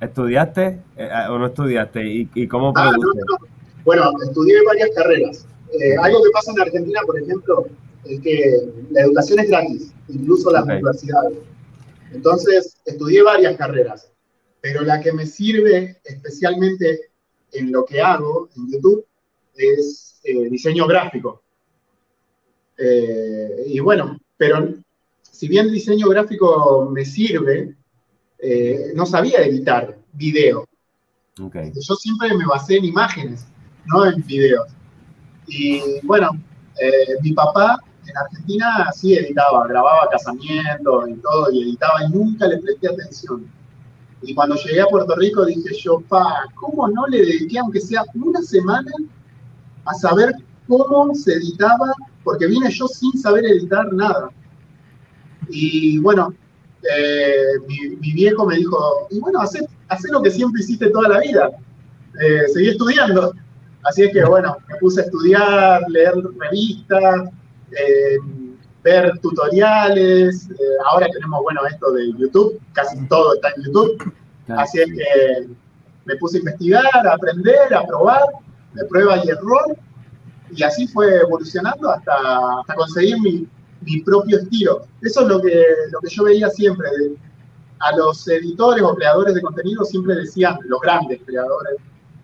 [0.00, 2.06] ¿estudiaste eh, o no estudiaste?
[2.06, 3.46] ¿Y, y cómo ah, no, no.
[3.84, 5.46] Bueno, estudié varias carreras.
[5.72, 7.66] Eh, algo que pasa en Argentina, por ejemplo,
[8.04, 10.76] es que la educación es gratis, incluso las okay.
[10.76, 11.38] universidades.
[12.12, 14.10] Entonces, estudié varias carreras,
[14.60, 17.10] pero la que me sirve especialmente
[17.52, 19.04] en lo que hago en YouTube
[19.56, 21.42] es eh, diseño gráfico.
[22.78, 24.74] Eh, y bueno, pero
[25.22, 27.74] si bien diseño gráfico me sirve,
[28.38, 30.66] eh, no sabía editar video.
[31.40, 31.72] Okay.
[31.74, 33.46] Yo siempre me basé en imágenes,
[33.86, 34.68] no en videos.
[35.46, 36.30] Y bueno,
[36.80, 42.46] eh, mi papá en Argentina sí editaba, grababa casamientos y todo, y editaba y nunca
[42.46, 43.50] le presté atención.
[44.22, 48.04] Y cuando llegué a Puerto Rico dije yo, pa, ¿cómo no le dediqué, aunque sea
[48.14, 48.90] una semana,
[49.84, 50.34] a saber
[50.66, 51.92] cómo se editaba?
[52.24, 54.30] Porque vine yo sin saber editar nada.
[55.48, 56.34] Y bueno,
[56.96, 59.54] eh, mi, mi, viejo me dijo, y bueno, haz
[60.10, 61.50] lo que siempre hiciste toda la vida,
[62.20, 63.34] eh, seguí estudiando.
[63.84, 67.30] Así es que bueno, me puse a estudiar, leer revistas,
[67.72, 68.16] eh,
[68.82, 70.48] ver tutoriales.
[70.50, 70.54] Eh,
[70.86, 74.12] ahora tenemos, bueno, esto de YouTube, casi todo está en YouTube.
[74.48, 75.48] Así es que
[76.04, 78.22] me puse a investigar, a aprender, a probar,
[78.74, 79.76] de prueba y error.
[80.56, 83.46] Y así fue evolucionando hasta, conseguir mi,
[83.82, 84.86] mi, propio estilo.
[85.02, 86.88] Eso es lo que, lo que yo veía siempre.
[87.80, 91.76] A los editores o creadores de contenido siempre decían, los grandes creadores,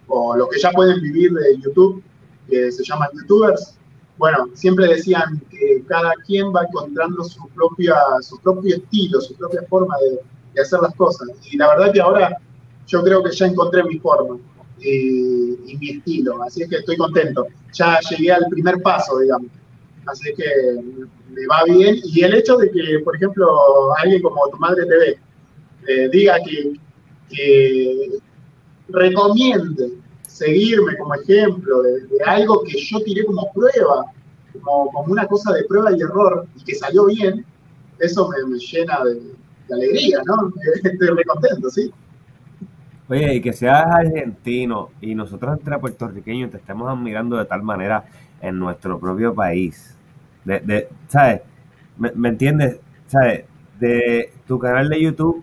[0.07, 2.03] o los que ya pueden vivir de YouTube,
[2.49, 3.77] que se llaman youtubers,
[4.17, 9.63] bueno, siempre decían que cada quien va encontrando su, propia, su propio estilo, su propia
[9.69, 10.21] forma de,
[10.55, 11.29] de hacer las cosas.
[11.51, 12.37] Y la verdad que ahora
[12.87, 14.39] yo creo que ya encontré mi forma
[14.81, 17.47] y, y, mi estilo, así es que estoy contento.
[17.73, 19.49] Ya llegué al primer paso, digamos.
[20.07, 20.45] Así que
[21.31, 21.97] me va bien.
[22.05, 23.47] Y el hecho de que, por ejemplo,
[24.03, 25.19] alguien como Tu Madre TV
[25.87, 26.73] eh, diga que,
[27.29, 28.19] que
[28.89, 29.93] recomiende
[30.27, 34.07] seguirme como ejemplo de, algo que yo tiré como prueba,
[34.53, 37.45] como, como, una cosa de prueba y error, y que salió bien,
[37.99, 39.21] eso me, llena de,
[39.73, 40.53] alegría, ¿no?
[40.83, 41.93] Estoy muy contento, ¿sí?
[43.11, 48.05] Oye, y que seas argentino y nosotros entre puertorriqueños te estemos admirando de tal manera
[48.41, 49.99] en nuestro propio país.
[50.45, 51.43] De, de ¿Sabes?
[51.99, 52.79] ¿Me, ¿Me, entiendes?
[53.09, 53.47] ¿Sabes?
[53.81, 55.43] De tu canal de YouTube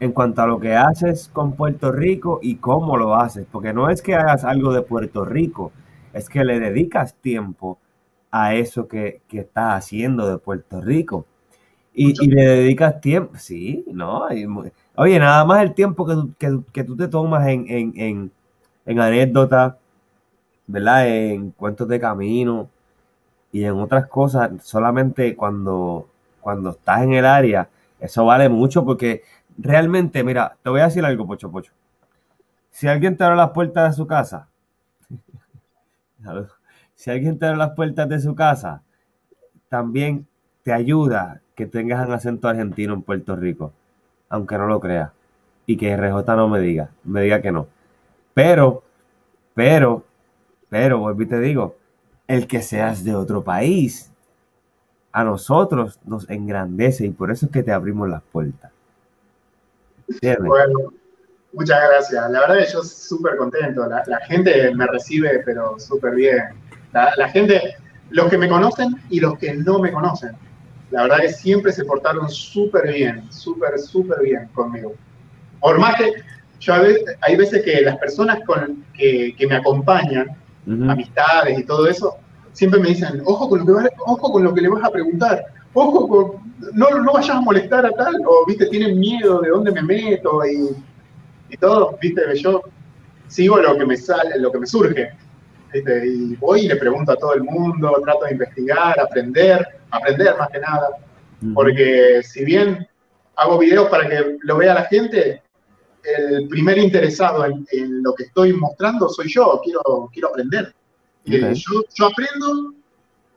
[0.00, 3.46] en cuanto a lo que haces con Puerto Rico y cómo lo haces.
[3.52, 5.70] Porque no es que hagas algo de Puerto Rico,
[6.12, 7.78] es que le dedicas tiempo
[8.32, 11.24] a eso que, que estás haciendo de Puerto Rico.
[11.94, 14.26] Y, y, le dedicas tiempo, sí, ¿no?
[14.96, 18.30] Oye, nada más el tiempo que, que, que tú te tomas en, en,
[18.86, 19.74] en, anécdotas,
[20.66, 21.08] ¿verdad?
[21.08, 22.70] En cuentos de camino
[23.52, 26.08] y en otras cosas, solamente cuando,
[26.40, 29.22] cuando estás en el área, eso vale mucho porque
[29.58, 31.72] realmente, mira, te voy a decir algo, Pocho Pocho.
[32.70, 34.48] Si alguien te abre las puertas de su casa,
[36.94, 38.82] si alguien te abre las puertas de su casa,
[39.68, 40.28] también
[40.62, 43.72] te ayuda que tengas un acento argentino en Puerto Rico,
[44.28, 45.10] aunque no lo creas.
[45.66, 47.66] Y que RJ no me diga, me diga que no.
[48.34, 48.82] Pero,
[49.54, 50.04] pero,
[50.68, 51.76] pero, vuelvo y te digo,
[52.26, 54.10] el que seas de otro país,
[55.12, 58.72] a nosotros nos engrandece y por eso es que te abrimos las puertas.
[60.40, 60.92] Bueno,
[61.52, 62.30] muchas gracias.
[62.30, 63.86] La verdad que yo súper contento.
[63.86, 66.42] La, la, gente me recibe, pero súper bien.
[66.92, 67.76] La, la gente,
[68.10, 70.36] los que me conocen y los que no me conocen
[70.94, 74.94] la verdad que siempre se portaron súper bien, súper, súper bien conmigo.
[75.60, 76.12] Por más que
[76.60, 80.28] yo a veces, hay veces que las personas con, que, que me acompañan,
[80.66, 80.92] uh -huh.
[80.92, 82.16] amistades y todo eso,
[82.52, 84.90] siempre me dicen, ojo con lo que, va, ojo con lo que le vas a
[84.90, 89.48] preguntar, ojo con, no, no vayas a molestar a tal, o viste, tienen miedo de
[89.48, 90.76] dónde me meto y,
[91.52, 92.62] y todo, viste, yo
[93.26, 95.10] sigo lo que me sale, lo que me surge.
[95.72, 96.06] ¿viste?
[96.06, 100.48] Y voy y le pregunto a todo el mundo, trato de investigar, aprender, aprender más
[100.48, 100.88] que nada.
[101.52, 102.86] Porque si bien
[103.36, 105.42] hago videos para que lo vea la gente,
[106.04, 110.74] el primer interesado en, en lo que estoy mostrando soy yo, quiero, quiero aprender.
[111.22, 111.42] Okay.
[111.42, 112.74] Eh, yo, yo, aprendo,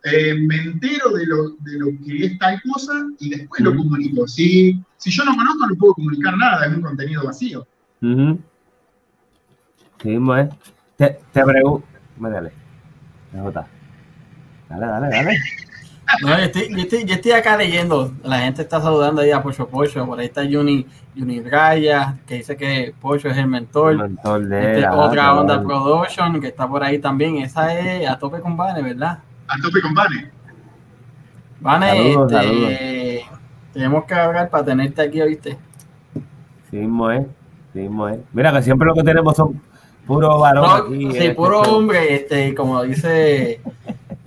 [0.04, 3.74] eh, me entero de lo, de lo, que es tal cosa y después uh -huh.
[3.74, 4.28] lo comunico.
[4.28, 7.66] Si, si yo no conozco, no puedo comunicar nada, es un contenido vacío.
[8.02, 8.38] Uh -huh.
[10.02, 10.50] Sí, pues.
[10.98, 11.88] Te, te pregunto.
[12.20, 12.52] Dale.
[14.70, 15.38] Dale, dale, dale.
[16.22, 18.14] No, yo estoy, yo, estoy, yo estoy, acá leyendo.
[18.24, 20.06] La gente está saludando ahí a Pocho Pocho.
[20.06, 20.86] Por ahí está Juni,
[21.18, 23.92] Juni Raya, que dice que Pocho es el mentor.
[23.92, 27.38] El mentor de este, la, otra la, onda Production, que está por ahí también.
[27.38, 29.20] Esa es a tope con Bane, ¿verdad?
[29.48, 30.32] A tope con Bane.
[31.60, 33.40] Bane, saludos, este, saludos.
[33.74, 35.58] tenemos que hablar para tenerte aquí, ¿viste?
[36.72, 37.28] Sí, moe.
[37.74, 38.20] Sí, moe.
[38.32, 39.62] Mira que siempre lo que tenemos son
[40.06, 40.64] puro varón.
[40.64, 41.76] No, aquí, sí, puro show.
[41.76, 43.60] hombre, este, como dice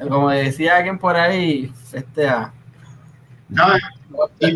[0.08, 2.52] como decía alguien por ahí, este a.
[3.48, 3.64] No,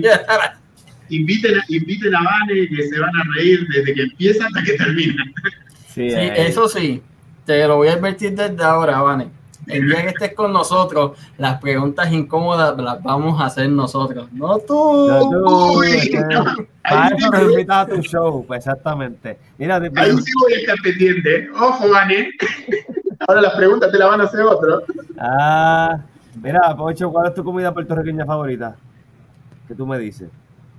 [1.08, 5.24] inviten, inviten a Vane que se van a reír desde que empieza hasta que termina.
[5.88, 6.46] Sí, sí eh.
[6.46, 7.02] eso sí,
[7.44, 9.30] te lo voy a advertir desde ahora, Vane.
[9.66, 14.58] El día que estés con nosotros, las preguntas incómodas las vamos a hacer nosotros, no
[14.58, 15.08] tú.
[15.08, 16.44] No, tú Uy, no.
[16.82, 19.38] Para eso nos invitas a tu show, pues exactamente.
[19.56, 19.90] Mira, te...
[19.98, 21.48] Ahí sí voy a estar pendiente.
[21.54, 22.30] Ojo, Vane.
[23.26, 24.82] Ahora las preguntas te las van a hacer otros.
[25.18, 25.98] Ah,
[26.42, 28.76] mira, Pocho, ¿cuál es tu comida puertorriqueña favorita?
[29.66, 30.28] ¿Qué tú me dices?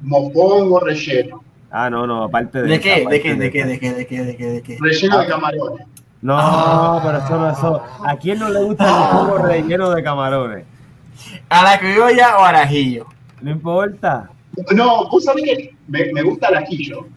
[0.02, 1.44] Mofongo relleno.
[1.72, 2.68] Ah, no, no, aparte de.
[2.68, 3.06] ¿De qué?
[3.10, 3.36] ¿De qué?
[3.36, 3.66] ¿De qué?
[3.66, 3.94] ¿De qué?
[3.94, 4.24] ¿De qué?
[4.24, 4.46] ¿De qué?
[4.46, 4.78] ¿De qué?
[4.80, 5.88] Relleno de camarones.
[6.22, 7.02] No, ah.
[7.04, 7.84] pero eso no eso.
[8.06, 10.66] ¿A quién no le gusta el mofongo relleno de camarones?
[11.50, 13.08] ¿A la criolla o al ajillo?
[13.42, 14.30] No importa.
[14.74, 17.08] No, vos sabés que me, me gusta el ajillo,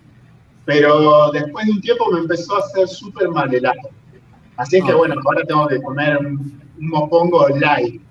[0.65, 3.91] pero después de un tiempo me empezó a hacer súper mal el ajo.
[4.59, 8.03] Así es que bueno, ahora tengo que comer un, un mofongo light.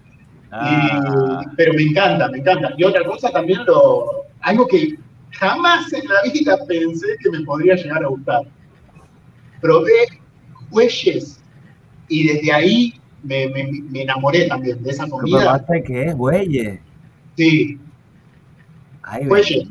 [0.51, 1.41] Ah.
[1.43, 2.73] Y, pero me encanta, me encanta.
[2.77, 4.95] Y otra cosa también, lo, algo que
[5.31, 8.41] jamás en la vida pensé que me podría llegar a gustar.
[9.61, 10.07] Probé
[10.69, 11.43] bueyes
[12.07, 15.39] y desde ahí me, me, me enamoré también de esa comida.
[15.39, 16.15] ¿Probaste qué es?
[16.15, 16.79] ¿Bueyes?
[17.35, 17.77] Sí.
[19.03, 19.67] Ay, bueyes.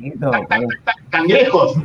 [1.08, 1.78] Cangrejos.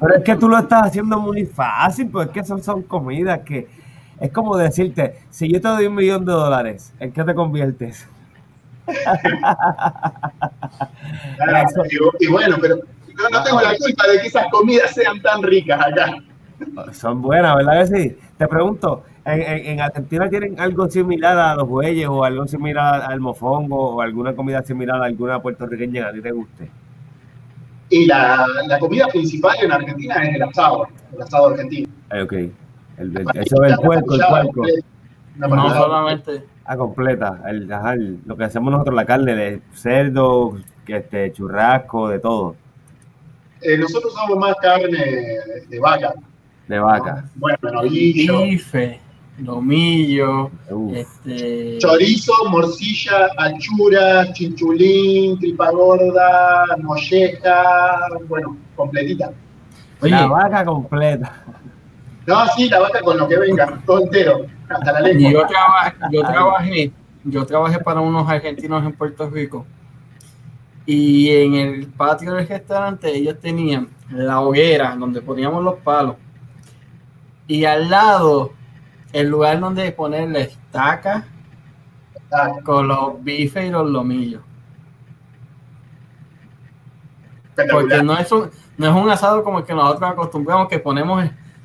[0.00, 3.66] Pero es que tú lo estás haciendo muy fácil, porque son, son comidas que
[4.24, 8.08] es como decirte, si yo te doy un millón de dólares, ¿en qué te conviertes?
[11.36, 15.20] Claro, y, y, bueno, pero no, no, tengo la culpa de que esas comidas sean
[15.20, 16.14] tan ricas acá.
[16.92, 18.16] Son buenas, ¿verdad que sí?
[18.38, 23.02] Te pregunto, ¿en, en, en Argentina tienen algo similar a los bueyes o algo similar
[23.02, 26.70] al mofongo o alguna comida similar a alguna puertorriqueña que a ti te guste?
[27.90, 31.88] Y la, la comida principal en Argentina es el asado, el asado argentino.
[32.08, 32.34] Ay, ok.
[32.98, 34.62] El, el, eso es el puerco, el puerco.
[35.36, 36.44] No, solamente.
[36.64, 37.42] Ah, completa.
[37.46, 42.56] El, ajá, el, lo que hacemos nosotros, la carne de cerdo, este, churrasco, de todo.
[43.60, 46.14] eh, nosotros usamos más carne de vaca.
[46.68, 47.24] De vaca.
[47.34, 48.42] Bueno, novillo.
[48.42, 49.00] Bife,
[49.38, 50.94] lomillo, Uf.
[50.96, 57.62] este, Chorizo, morcilla, achura, chinchulín, tripa gorda, molleja,
[58.28, 59.32] bueno, completita.
[60.00, 61.44] Oye, La vaca completa.
[62.26, 65.30] No, sí, la vaca con lo que venga, todo entero, hasta la y lengua.
[65.42, 66.92] yo, traba- yo trabajé,
[67.24, 69.66] yo trabajé para unos argentinos en Puerto Rico
[70.86, 76.16] y en el patio del restaurante ellos tenían la hoguera donde poníamos los palos
[77.46, 78.52] y al lado
[79.12, 81.26] el lugar donde poner la estaca
[82.36, 84.42] Ah, con los bifes y los lomillos.
[87.70, 91.22] Porque no es un, no es un asado como el que nosotros acostumbramos, que ponemos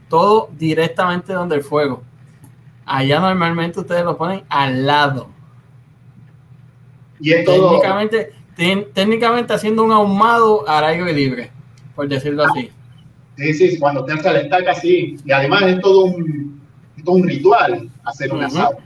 [0.10, 2.04] todo directamente donde el fuego.
[2.86, 5.30] Allá normalmente ustedes lo ponen al lado.
[7.20, 11.52] Y es todo, Técnicamente, ten- técnicamente haciendo un ahumado al aire libre,
[11.96, 12.72] por decirlo así.
[13.38, 15.18] sí, sí, cuando te estaca, sí.
[15.26, 16.62] Y además es todo un,
[16.98, 18.48] es todo un ritual hacer un Ujú.
[18.48, 18.78] asado.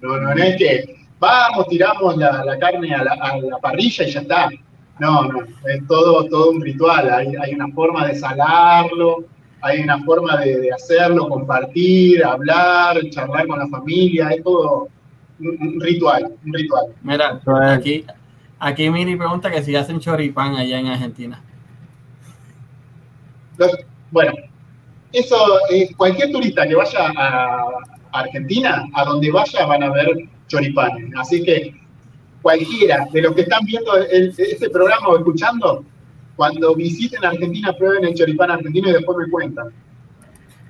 [0.00, 4.06] No, no, no es que vamos, tiramos la, la carne a la, a la parrilla
[4.06, 4.50] y ya está.
[4.98, 7.10] No, no, es todo, todo un ritual.
[7.12, 9.24] Hay, hay una forma de salarlo,
[9.62, 14.88] hay una forma de, de hacerlo, compartir, hablar, charlar con la familia, es todo
[15.38, 16.86] un, un ritual, un ritual.
[17.02, 18.04] Mira, es- aquí,
[18.58, 21.40] aquí Miri pregunta que si hacen choripán allá en Argentina.
[23.58, 23.76] Los-
[24.10, 24.32] bueno,
[25.12, 25.36] eso,
[25.70, 27.64] eh, cualquier turista que vaya a
[28.12, 30.08] Argentina, a donde vaya van a ver
[30.48, 31.10] choripanes.
[31.18, 31.74] Así que
[32.42, 35.84] cualquiera de los que están viendo el- este programa o escuchando,
[36.42, 39.68] cuando visiten Argentina, prueben el choripán argentino y después me cuentan.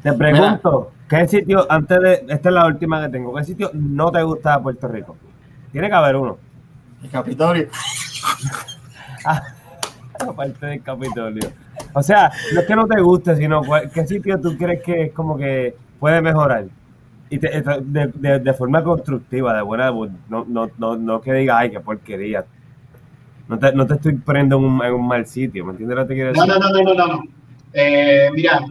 [0.02, 4.12] Te pregunto, ¿qué sitio, antes de, esta es la última que tengo, ¿qué sitio no
[4.12, 5.16] te gusta de Puerto Rico?
[5.72, 6.36] Tiene que haber uno.
[7.02, 7.68] El Capitolio.
[10.28, 11.48] Aparte del Capitolio.
[11.94, 15.04] O sea, no es que no te guste, sino cuál- qué sitio tú crees que
[15.04, 16.66] es como que puede mejorar.
[17.30, 21.56] Y te- de, de- de forma constructiva, de buena, no, no, no, no que diga,
[21.60, 22.44] ay, qué porquería.
[23.52, 26.02] No te, no te estoy poniendo en un, en un mal sitio, ¿me entiendes lo
[26.04, 26.58] que te quiero No, decir?
[26.58, 27.22] no, no, no, no, no.
[27.74, 28.64] Eh, mira,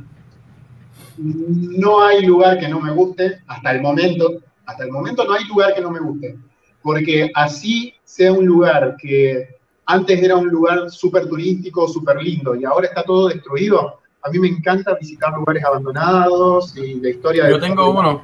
[1.18, 4.40] no hay lugar que no me guste hasta el momento.
[4.66, 6.36] Hasta el momento no hay lugar que no me guste.
[6.82, 9.50] Porque así sea un lugar que
[9.86, 14.00] antes era un lugar súper turístico, súper lindo y ahora está todo destruido.
[14.24, 18.24] A mí me encanta visitar lugares abandonados y la historia de, Yo tengo uno,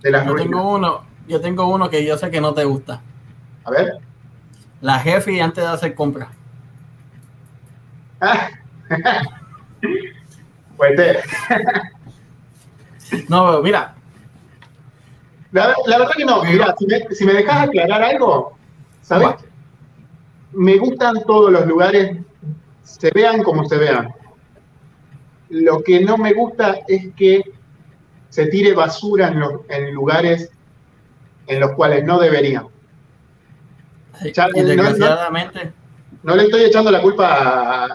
[0.00, 0.50] de las yo ruinas.
[0.50, 3.02] tengo uno, yo tengo uno que yo sé que no te gusta.
[3.64, 3.98] A ver.
[4.80, 6.28] La jefe antes de hacer compras.
[10.76, 10.96] Pues
[13.28, 13.94] No, pero mira,
[15.52, 16.42] La, la verdad que no.
[16.44, 18.56] Mira, si me, si me dejas aclarar algo,
[19.02, 19.28] ¿sabes?
[20.52, 22.16] Me gustan todos los lugares,
[22.82, 24.14] se vean como se vean.
[25.50, 27.42] Lo que no me gusta es que
[28.30, 30.50] se tire basura en, los- en lugares
[31.46, 32.18] en los cuales no
[34.22, 34.32] debería.
[34.32, 35.72] Ya, y no- desgraciadamente,
[36.22, 37.88] No le estoy echando la culpa a-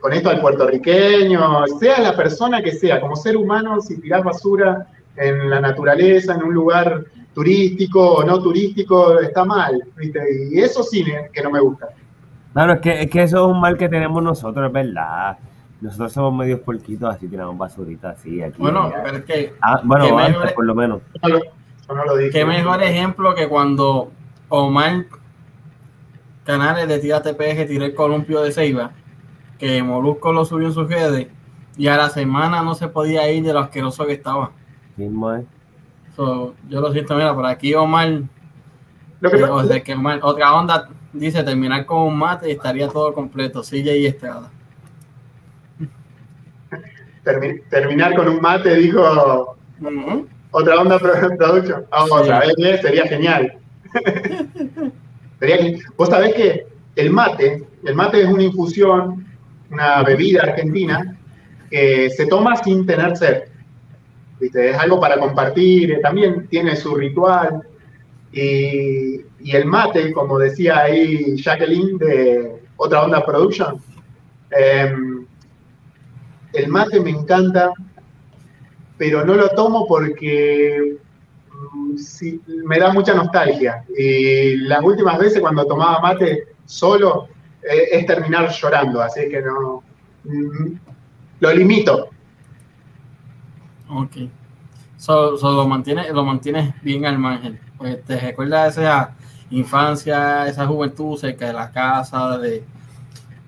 [0.00, 4.86] con esto al puertorriqueño, sea la persona que sea, como ser humano, si tirás basura
[5.16, 10.20] en la naturaleza, en un lugar turístico o no turístico, está mal, ¿viste?
[10.50, 11.88] Y eso sí que no me gusta.
[12.52, 15.38] Claro, es que, es que eso es un mal que tenemos nosotros, es verdad.
[15.80, 18.56] Nosotros somos medios porquitos, así tiramos basurita así aquí.
[18.60, 21.00] bueno, pero es que Ah, bueno, que antes, mejor- por lo menos.
[21.14, 22.30] Yo no lo, yo no lo dije.
[22.30, 24.12] qué mejor ejemplo que cuando
[24.48, 25.06] Omar
[26.44, 28.90] Canales de Tira TPG tiró el columpio de Ceiba,
[29.58, 31.28] que Molusco lo subió en sus redes
[31.76, 34.50] y a la semana no se podía ir de lo asqueroso que estaba.
[36.16, 38.22] So, yo lo siento, mira, por aquí Omar,
[39.20, 42.52] Lo que eh, o sea, que Omar- otra onda dice terminar con un mate y
[42.52, 44.50] estaría todo completo, silla y estrada.
[47.24, 49.56] termi- terminar con un mate, dijo
[50.50, 51.86] otra onda pro- production.
[51.90, 52.30] Vamos Sí.
[52.30, 52.78] a ver, ¿eh?
[52.82, 53.58] sería genial.
[55.48, 56.66] Gen- Vos sabés que
[56.96, 59.26] el mate, el mate es una infusión,
[59.70, 61.16] una bebida argentina
[61.70, 63.44] que se toma sin tener sed.
[64.40, 67.62] Es algo para compartir, eh, también tiene su ritual.
[68.32, 69.20] Y,
[69.52, 73.80] el mate, como decía ahí Jacqueline de Otra Onda Production,
[74.50, 75.26] em,
[76.52, 77.72] el mate me encanta,
[78.96, 80.96] pero no lo tomo porque
[81.96, 83.84] sí, me da mucha nostalgia.
[83.96, 87.28] Y las últimas veces cuando tomaba mate solo
[87.62, 89.82] eh, es terminar llorando, así que no.
[90.24, 90.74] mm,
[91.40, 92.08] lo limito.
[93.88, 94.16] Ok.
[94.96, 97.58] So, so lo mantienes lo mantienes bien al margen.
[97.76, 99.14] Pues te recuerda esa
[99.50, 102.64] infancia, esa juventud cerca de la casa, de,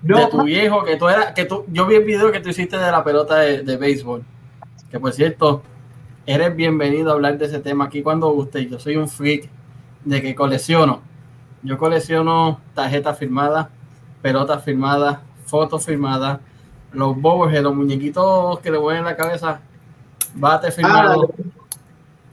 [0.01, 2.77] de tu viejo, que tú eras, que tú, yo vi el video que tú hiciste
[2.77, 4.23] de la pelota de, de béisbol,
[4.91, 5.63] que por cierto,
[6.25, 8.65] eres bienvenido a hablar de ese tema aquí cuando guste.
[8.67, 9.49] Yo soy un freak
[10.03, 11.01] de que colecciono.
[11.61, 13.67] Yo colecciono tarjetas firmadas,
[14.21, 16.39] pelotas firmadas, fotos firmadas,
[16.91, 19.61] los bobos, los muñequitos que le voy en la cabeza,
[20.33, 21.33] bate firmado.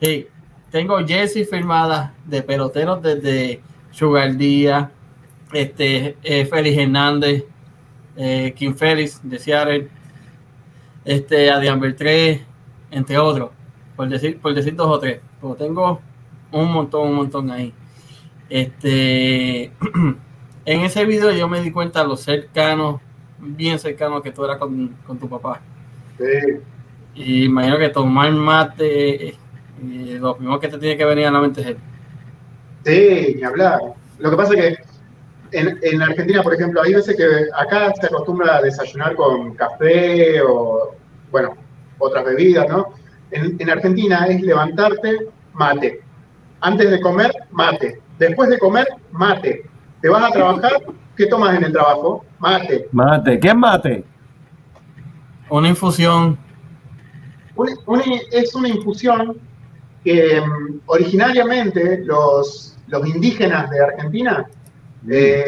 [0.01, 0.27] Sí,
[0.71, 4.89] tengo Jesse firmada de peloteros desde Sugar Díaz,
[5.53, 7.45] este, eh, Félix Hernández,
[8.17, 9.89] eh, Kim Félix de Seattle,
[11.05, 12.45] este, Adrián Beltré,
[12.91, 13.51] entre otros,
[13.97, 15.21] por decir, por decir dos o tres.
[15.41, 16.01] Pero tengo
[16.51, 17.73] un montón, un montón ahí.
[18.49, 19.65] Este,
[20.65, 23.01] en ese video yo me di cuenta de lo cercano,
[23.39, 25.61] bien cercano que tú eras con, con tu papá.
[26.19, 26.59] Sí.
[27.15, 29.37] Y imagino que tomar mate, eh,
[30.21, 31.77] lo primero que te tiene que venir a la mente es él.
[32.85, 33.81] Sí, ni hablar.
[34.19, 37.25] Lo que pasa es que en, en, Argentina, por ejemplo, hay veces que
[37.55, 40.95] acá se acostumbra a desayunar con café o,
[41.31, 41.57] bueno,
[41.99, 42.95] otras bebidas, ¿no?
[43.33, 46.03] En, en, Argentina es levantarte, mate.
[46.61, 48.01] Antes de comer, mate.
[48.19, 49.65] Después de comer, mate.
[50.01, 50.73] Te vas a trabajar,
[51.17, 52.25] ¿qué tomas en el trabajo?
[52.39, 52.89] Mate.
[52.93, 53.41] Mate.
[53.41, 54.05] ¿Qué es mate?
[55.49, 56.39] Una infusión.
[58.31, 59.37] es una infusión
[60.05, 64.47] que um, originariamente los, los indígenas de Argentina
[65.09, 65.45] eh,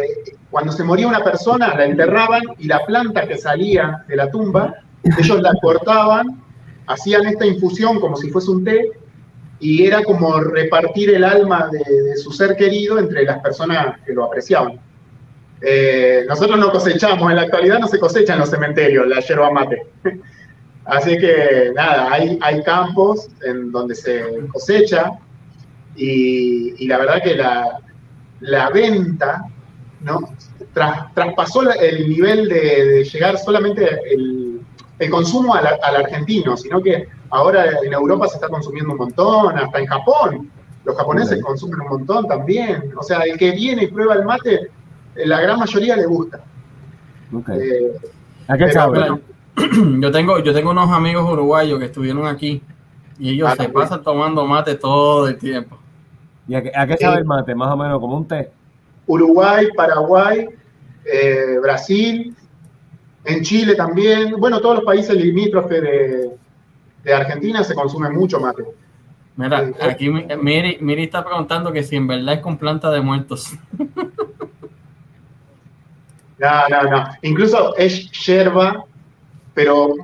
[0.51, 4.75] cuando se moría una persona, la enterraban y la planta que salía de la tumba,
[5.03, 6.43] ellos la cortaban,
[6.87, 8.93] hacían esta infusión como si fuese un té,
[9.61, 14.25] y era como repartir el alma de, su ser querido entre las personas que lo
[14.25, 14.81] apreciaban.
[15.61, 19.51] Eh, nosotros no cosechamos, en la actualidad no se cosecha en los cementerios la yerba
[19.51, 19.87] mate.
[20.85, 24.23] Así que nada, hay, hay campos en donde se
[24.53, 25.13] cosecha
[25.97, 27.81] y, y la verdad que la,
[28.41, 29.45] la venta,
[30.01, 30.21] ¿no?
[31.15, 34.44] traspasó el nivel de, llegar solamente el,
[35.11, 39.87] consumo al, argentino, sino que ahora en Europa se está consumiendo un montón, hasta en
[39.87, 40.51] Japón.
[40.85, 42.93] Los japoneses consumen un montón también.
[42.97, 44.71] O sea, el que viene y prueba el mate,
[45.17, 46.41] eh, la gran mayoría le gusta.
[47.53, 47.99] Eh,
[49.99, 52.63] yo tengo, yo tengo unos amigos uruguayos que estuvieron aquí
[53.19, 55.79] y ellos ah, se pasan tomando mate todo el tiempo.
[56.47, 57.55] ¿Y a qué, sabe el mate?
[57.55, 58.51] Más o menos como un té.
[59.07, 60.49] Uruguay, Paraguay,
[61.05, 62.35] eh, Brasil,
[63.25, 64.35] en Chile también.
[64.39, 66.31] Bueno, todos los países limítrofes de,
[67.05, 68.65] de Argentina se consume mucho mate.
[69.37, 73.01] Mira, eh, aquí Miri, Miri, está preguntando que si en verdad es con planta de
[73.01, 73.53] muertos.
[76.37, 77.05] No, no, no.
[77.23, 78.85] Incluso es yerba,
[79.55, 79.95] pero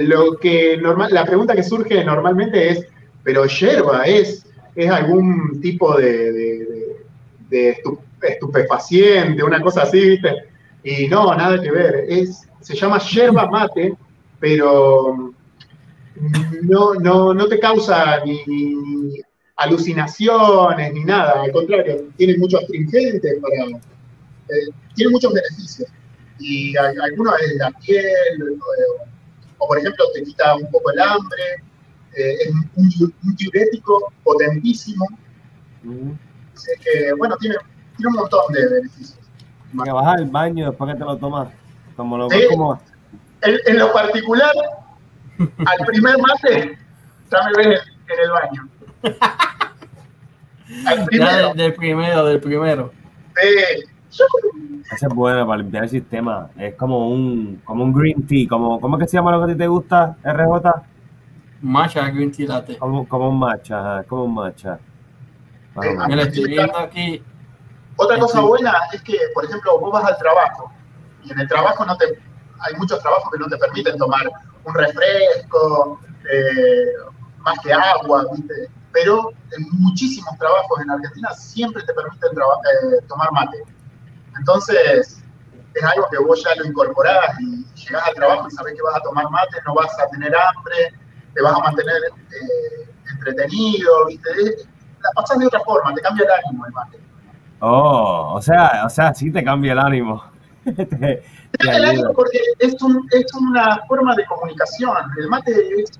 [0.00, 2.86] lo que normal, la pregunta que surge normalmente es,
[3.22, 4.46] pero yerba es
[4.76, 6.96] es algún tipo de,
[8.22, 10.34] estupefaciente, una cosa así, ¿viste?
[10.84, 12.04] Y no, nada que ver.
[12.08, 13.94] Es, se llama yerba mate,
[14.40, 15.32] pero
[16.62, 19.14] no, no, no te causa ni,
[19.56, 21.42] alucinaciones ni nada.
[21.42, 23.78] Al contrario, tiene muchos astringentes para.
[24.48, 25.88] Eh, tiene muchos beneficios.
[26.38, 28.58] Y algunos es la piel,
[29.58, 31.42] o por ejemplo, te quita un poco el hambre
[32.16, 35.06] eh, es un, diurético potentísimo.
[36.54, 37.56] Así que, bueno, tiene,
[37.96, 39.18] tiene, un montón de beneficios.
[39.84, 41.48] Que vas al baño después que te lo tomas,
[41.96, 42.80] como lo como...
[43.42, 44.52] En, lo particular,
[45.38, 46.78] al primer mate,
[47.30, 48.68] ya me ves en el baño.
[50.86, 51.54] al primero.
[51.54, 52.92] del, primero, del primero.
[54.92, 56.50] Esa es buena para limpiar el sistema.
[56.56, 58.48] Es como un, como un green tea.
[58.48, 60.82] Como, ¿Cómo es que se llama lo que a ti te gusta, RJ?
[61.60, 62.78] Matcha green tea latte.
[62.78, 64.78] Como, como un matcha, como un matcha.
[66.08, 67.22] Me lo estoy viendo aquí.
[67.96, 70.72] Otra cosa buena es que, por ejemplo, vos vas al trabajo
[71.26, 72.06] y en el trabajo no te,
[72.60, 74.30] hay muchos trabajos que no te permiten tomar
[74.64, 76.00] un refresco,
[76.32, 76.92] eh,
[77.38, 78.70] más que agua, ¿viste?
[78.92, 83.62] pero en muchísimos trabajos en Argentina siempre te permiten eh, tomar mate.
[84.38, 85.22] Entonces,
[85.74, 88.96] es algo que vos ya lo incorporás y llegás al trabajo y sabés que vas
[88.96, 90.94] a tomar mate, no vas a tener hambre,
[91.34, 94.30] te vas a mantener eh, entretenido, ¿viste?
[95.02, 96.98] La pasas de otra forma, te cambia el ánimo el mate.
[97.60, 100.24] Oh, o sea, o sea, sí te cambia el ánimo.
[100.74, 101.22] Te,
[101.58, 104.96] el ánimo porque es, un, es, una forma de comunicación.
[105.18, 105.90] El mate es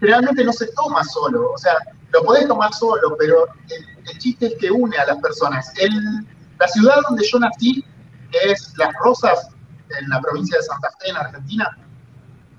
[0.00, 1.52] realmente no se toma solo.
[1.52, 1.74] O sea,
[2.12, 5.72] lo podés tomar solo, pero el, chiste es que une a las personas.
[5.78, 5.90] El,
[6.58, 7.84] la ciudad donde yo nací,
[8.30, 9.48] que es Las Rosas,
[9.98, 11.78] en la provincia de Santa Fe, en Argentina,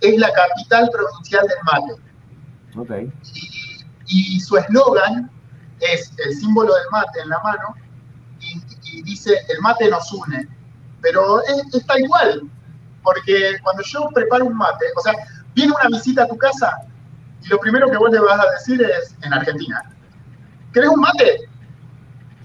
[0.02, 2.02] es la capital provincial del mate.
[2.78, 3.12] Okay.
[4.08, 5.30] Y, su eslogan
[5.80, 7.76] es el símbolo del mate en la mano
[9.00, 10.48] y, dice, el mate nos une.
[11.02, 12.42] pero es- está igual.
[13.04, 15.14] Porque cuando yo preparo un mate, o sea,
[15.54, 16.82] viene una visita a tu casa
[17.44, 19.84] y lo primero que vos le vas a decir es, en Argentina,
[20.74, 21.48] ¿querés un mate?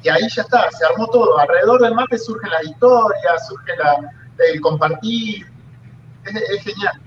[0.02, 1.38] Y ahí ya está, se armó todo.
[1.38, 4.10] Alrededor del mate surgen las historias, surge la,
[4.52, 5.46] el compartir.
[6.24, 7.00] Es, es genial.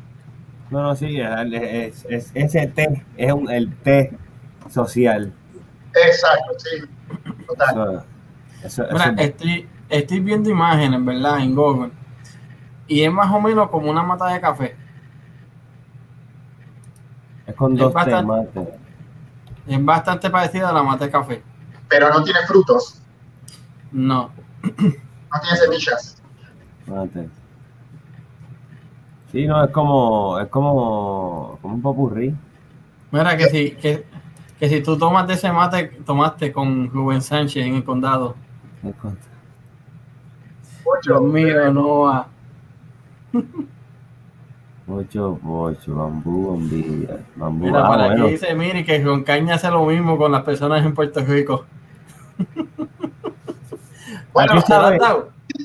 [0.72, 4.18] No, no, sí, es, es- ese té, es un, el té
[4.70, 5.32] social.
[5.94, 6.84] Exacto, sí.
[7.48, 8.04] Total.
[8.64, 11.40] Eso, eso Mira, es- estoy, estoy viendo imágenes, ¿verdad?
[11.40, 11.92] En Google.
[12.88, 14.76] Y es más o menos como una mata de café.
[17.48, 18.80] es con es dos té bastante-.
[19.68, 21.42] Es bastante parecida a la mata de café.
[21.88, 23.02] Pero no tiene frutos,
[23.92, 24.32] No.
[24.64, 26.22] no tiene semillas.
[26.88, 27.30] mate.
[29.32, 32.34] Sí, no, es como, es como, como un popurrí.
[33.12, 34.06] Mira que si, que,
[34.60, 38.36] que si tú tomas de ese mate, tomaste con Rubén Sánchez en el condado.
[38.94, 39.18] Con-
[40.88, 42.28] Ocho, Dios mío, no va.
[44.88, 47.66] Ocho, ocho, bambú, bombilla, bambú.
[47.66, 48.24] Mira, ah, para bueno.
[48.26, 51.66] aquí dice, mire, que Roncaña hace lo mismo con las personas en Puerto Rico.
[54.34, 54.56] Bueno,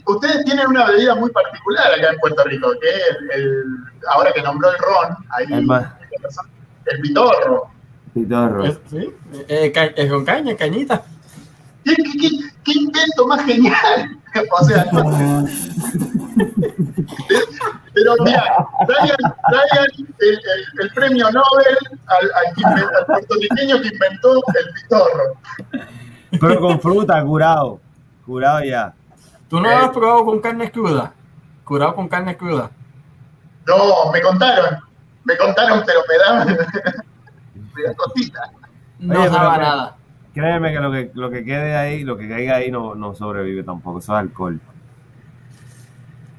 [0.07, 3.03] ustedes tienen una bebida muy particular acá en Puerto Rico, que es
[3.35, 3.65] el, el-
[4.09, 5.69] ahora que nombró el ron, ahí El
[6.87, 7.69] el pitorro.
[8.15, 8.65] Pitorro.
[8.65, 9.13] Es- Sí,
[9.49, 11.03] eh, ca- es Roncaña, cañita.
[11.85, 12.29] ¿Qué, qué, qué,
[12.65, 14.19] qué invento más genial?
[14.61, 14.87] o sea,
[17.95, 18.45] pero mira,
[18.87, 19.17] traigan,
[19.49, 21.77] traigan el, el- el premio Nobel
[22.07, 25.37] al, al, al puertorriqueño que inventó el pitorro.
[26.41, 27.81] Pero con fruta, curado.
[28.25, 28.95] Curado ya.
[29.49, 31.13] ¿Tú no lo has probado con carne cruda?
[31.65, 32.71] Curado con carne cruda.
[33.67, 34.79] No, me contaron,
[35.25, 36.45] me contaron, pero me da,
[37.75, 38.41] me da cosita.
[39.01, 39.97] No Oye, pero sabe a que- nada.
[40.35, 43.63] Créeme que lo que, lo que quede ahí, lo que caiga ahí no, no sobrevive
[43.65, 43.99] tampoco.
[43.99, 44.61] Eso es alcohol.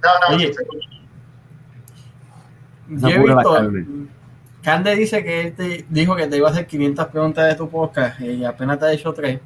[0.04, 0.52] No, no, Oye.
[2.90, 3.58] Yo he visto.
[4.64, 7.68] Cande dice que él te dijo que te iba a hacer 500 preguntas de tu
[7.70, 9.40] podcast y apenas te ha hecho tres.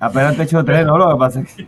[0.00, 0.98] Apenas te echo tres, ¿no?
[0.98, 1.66] Lo que pasa es que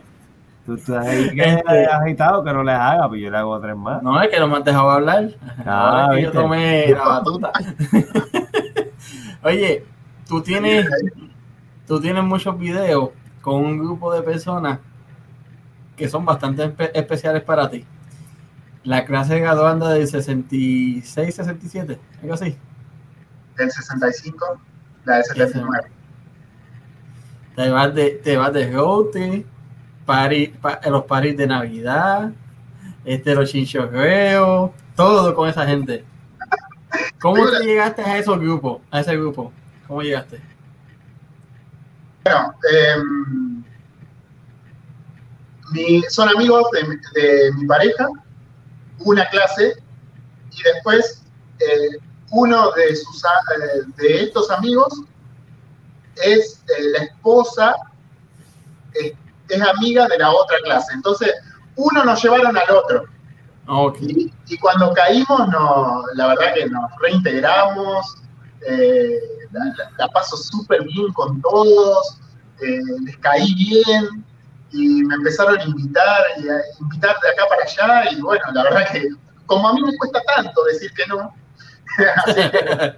[0.65, 3.75] tú estás ahí que Este- agitado que no les haga, pues yo le hago tres
[3.75, 4.03] más.
[4.03, 5.29] No, es que no me has dejado hablar.
[5.65, 7.51] Ah, Ahora que yo tomé la batuta.
[9.43, 9.83] Oye,
[10.27, 10.87] tú tienes,
[11.91, 13.09] tú tienes muchos videos
[13.41, 14.79] con un grupo de personas
[15.97, 17.85] que son bastante espe- especiales para ti.
[18.85, 22.55] La clase graduanda del 66, 67, algo así.
[23.57, 24.61] del 65,
[25.03, 25.91] la del 79.
[27.57, 29.45] Te vas de, te vas de rote,
[30.05, 32.31] party, pa- los paris de Navidad,
[33.03, 36.05] este, los chinchorreos, todo con esa gente.
[37.19, 39.51] ¿Cómo te llegaste a esos grupos, a ese grupo?
[39.87, 40.39] ¿Cómo llegaste?
[42.23, 43.63] Bueno, em,
[45.71, 48.07] mi- son amigos de, mi- de mi pareja,
[48.99, 49.73] una clase,
[50.51, 51.23] y después
[51.59, 51.97] eh,
[52.31, 55.01] uno de, sus, eh, de estos amigos
[56.23, 57.75] es eh, la esposa,
[58.93, 60.93] es amiga de la otra clase.
[60.93, 61.33] Entonces,
[61.75, 63.05] uno nos llevaron al otro.
[64.47, 68.15] Y cuando caímos, no, la verdad que nos reintegramos,
[68.67, 69.19] eh,
[69.51, 72.17] la, la- paso súper bien con todos,
[72.61, 74.23] eh, les caí bien
[74.71, 78.63] y me empezaron a invitar y a invitar de acá para allá y bueno, la
[78.63, 79.09] verdad que
[79.45, 81.33] como a mí me cuesta tanto decir que no,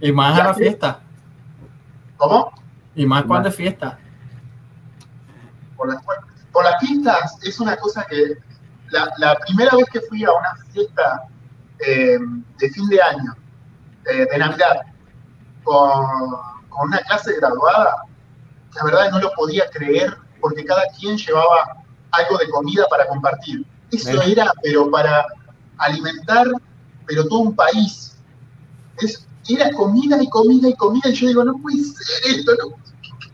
[0.00, 1.00] y más a la fiesta.
[2.16, 2.52] ¿cómo?
[2.94, 3.98] Y más cuando es fiesta.
[5.76, 6.02] Por las,
[6.52, 8.34] por las fiestas es una cosa que
[8.90, 11.24] la, la primera vez que fui a una fiesta
[11.86, 12.18] eh,
[12.58, 13.34] de fin de año,
[14.06, 14.82] eh, de Navidad,
[15.62, 16.06] con,
[16.68, 18.04] con una clase graduada,
[18.74, 21.76] la verdad no lo podía creer porque cada quien llevaba
[22.10, 23.64] algo de comida para compartir.
[23.90, 25.26] Eso era, pero para
[25.78, 26.46] alimentar,
[27.06, 28.16] pero todo un país.
[28.98, 32.76] Es, era comida y comida y comida, y yo digo, no puede ser esto, no.
[33.02, 33.30] ¿Qué,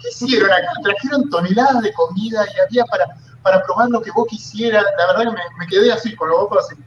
[0.00, 0.72] qué hicieron acá?
[0.82, 3.06] Trajeron toneladas de comida y había para,
[3.42, 4.84] para probar lo que vos quisieras.
[4.98, 6.82] La verdad que me, me quedé así, con los ojos así.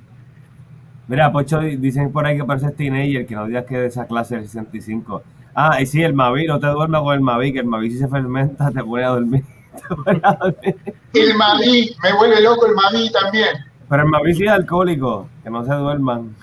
[1.08, 4.36] Mira, Pocho, dicen por ahí que pareces teenager, que no digas que de esa clase
[4.36, 5.22] del 65.
[5.54, 7.98] Ah, y sí, el Mavi, no te duermas con el Mavi, que el Mavi si
[7.98, 9.44] se fermenta te pone a dormir.
[9.76, 10.76] Te pone a dormir.
[11.14, 13.50] El Mavi, me vuelve loco el Mavi también.
[13.90, 16.36] Pero el Mavi sí es alcohólico, que no se duerman.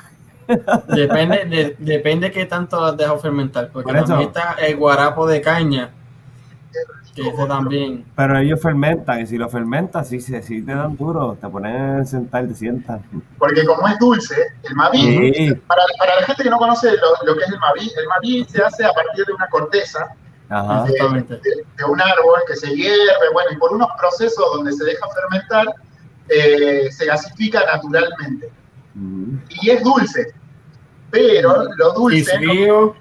[0.89, 3.71] Depende, de, depende qué tanto has dejado fermentar.
[3.73, 5.91] Porque Por también está el guarapo de caña.
[7.15, 8.05] Que ese también.
[8.17, 12.01] Pero ellos fermentan, y si lo fermentas, sí, sí, sí te dan duro, te ponen
[12.01, 13.03] a sentar, te sientan.
[13.39, 14.99] Porque como es dulce, el Mavi,
[15.35, 18.09] Sí, para, para la gente que no conoce lo, lo que es el Mavi, el
[18.09, 20.07] Mavi se hace a partir de una corteza
[20.49, 20.85] ajá.
[20.85, 24.85] de, de- de un árbol que se hierve, bueno, y por unos procesos donde se
[24.85, 25.67] deja fermentar,
[26.31, 28.51] eh, se gasifica naturalmente.
[29.63, 30.33] Y es dulce,
[31.11, 32.37] pero lo dulce...
[32.39, 32.95] frío.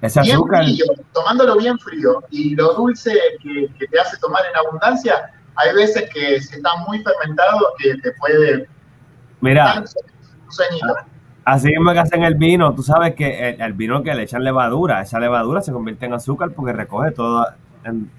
[0.00, 0.64] Es azúcar.
[0.64, 2.22] Frío, tomándolo bien frío.
[2.30, 6.76] Y lo dulce que, que, te hace tomar en abundancia, hay veces que si está
[6.88, 8.68] muy fermentado que te puede...
[9.40, 9.84] Mira,
[11.44, 15.00] Así mismo que hacen el vino, tú sabes que el, vino que le echan levadura,
[15.00, 17.46] esa levadura se convierte en azúcar porque recoge todo,
[17.82, 18.10] en,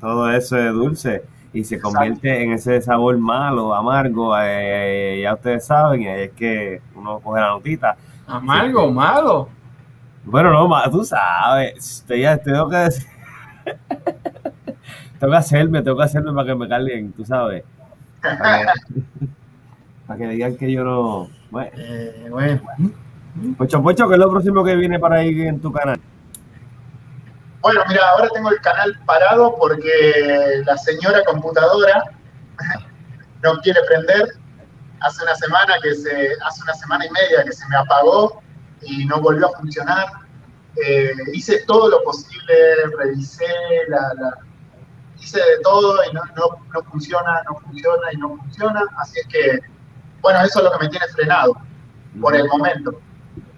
[0.00, 6.02] todo ese dulce y se convierte en ese sabor malo, amargo, eh, ya ustedes saben,
[6.02, 7.96] y es que uno coge la notita.
[8.26, 9.48] Amargo, malo.
[10.24, 13.08] Bueno, no, tú sabes, te, tengo que decir.
[15.18, 17.64] tengo que hacerme, tengo que hacerme para que me calen, tú sabes.
[20.06, 21.30] Para que, digan que yo no.
[21.52, 21.70] Bueno.
[21.76, 22.60] Eh, bueno.
[23.56, 26.00] Pocho, Pocho, ¿qué es lo próximo que viene para ir en tu canal?
[27.60, 32.02] Bueno, mira, ahora tengo el canal parado porque la señora computadora
[33.44, 34.30] no quiere prender.
[35.00, 38.42] Hace una semana que se, hace una semana y media que se me apagó
[38.82, 40.06] y no volvió a funcionar.
[40.76, 42.54] Eh, hice todo lo posible,
[42.98, 43.46] revisé
[43.88, 44.38] la,
[45.18, 48.82] hice de todo y no, no, funciona, no funciona y no funciona.
[48.98, 49.60] Así es que,
[50.20, 51.56] bueno, eso es lo que me tiene frenado
[52.20, 53.00] por el momento.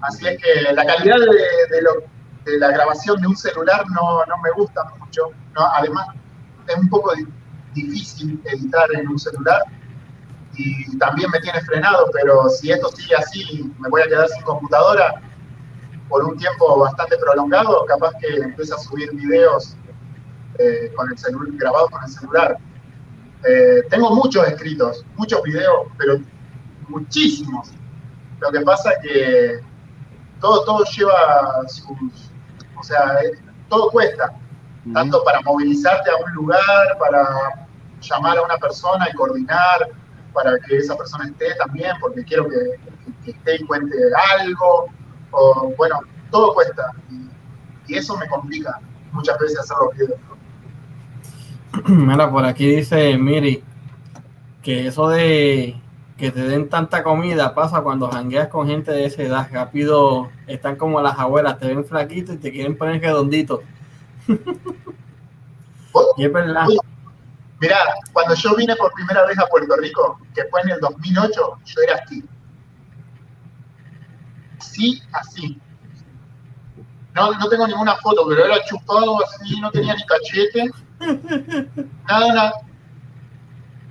[0.01, 2.13] Así es que la calidad de, de lo
[2.45, 5.31] de la grabación de un celular no, no me gusta mucho.
[5.55, 5.67] ¿no?
[5.77, 6.09] Además,
[6.67, 7.13] es un poco
[7.75, 9.63] difícil editar en un celular
[10.57, 14.43] y también me tiene frenado, pero si esto sigue así, me voy a quedar sin
[14.43, 15.21] computadora
[16.09, 19.77] por un tiempo bastante prolongado, capaz que empiece a subir videos
[20.59, 22.59] eh, con el celular, grabados con el celular.
[23.49, 26.19] Eh, tengo muchos escritos, muchos videos, pero
[26.89, 27.71] muchísimos.
[28.41, 29.61] Lo que pasa es que
[30.41, 31.87] todo, todo lleva sus,
[32.79, 33.19] o sea,
[33.69, 34.35] todo cuesta,
[34.93, 37.67] tanto para movilizarte a un lugar, para
[38.01, 39.89] llamar a una persona y coordinar,
[40.33, 43.97] para que esa persona esté también, porque quiero que, esté y cuente
[44.41, 44.87] algo,
[45.31, 46.93] o bueno, todo cuesta.
[47.11, 47.31] Y,
[47.95, 48.81] eso me complica
[49.13, 50.21] muchas veces hacer los videos.
[51.89, 53.63] Mira, por aquí dice Miri
[54.63, 55.77] que eso de
[56.17, 59.49] que te den tanta comida pasa cuando jangueas con gente de esa edad.
[59.53, 63.63] Rápido están como las abuelas, te ven flaquito y te quieren poner redondito.
[66.17, 66.67] y es verdad.
[67.63, 67.79] Mirá,
[68.13, 71.81] cuando yo vine por primera vez a Puerto Rico, que fue en el 2008, yo
[71.87, 72.25] era así.
[74.59, 75.61] Sí, así.
[77.15, 80.71] No, no tengo ninguna foto, pero era chupado así, no tenía ni cachete.
[82.09, 82.53] Nada, nada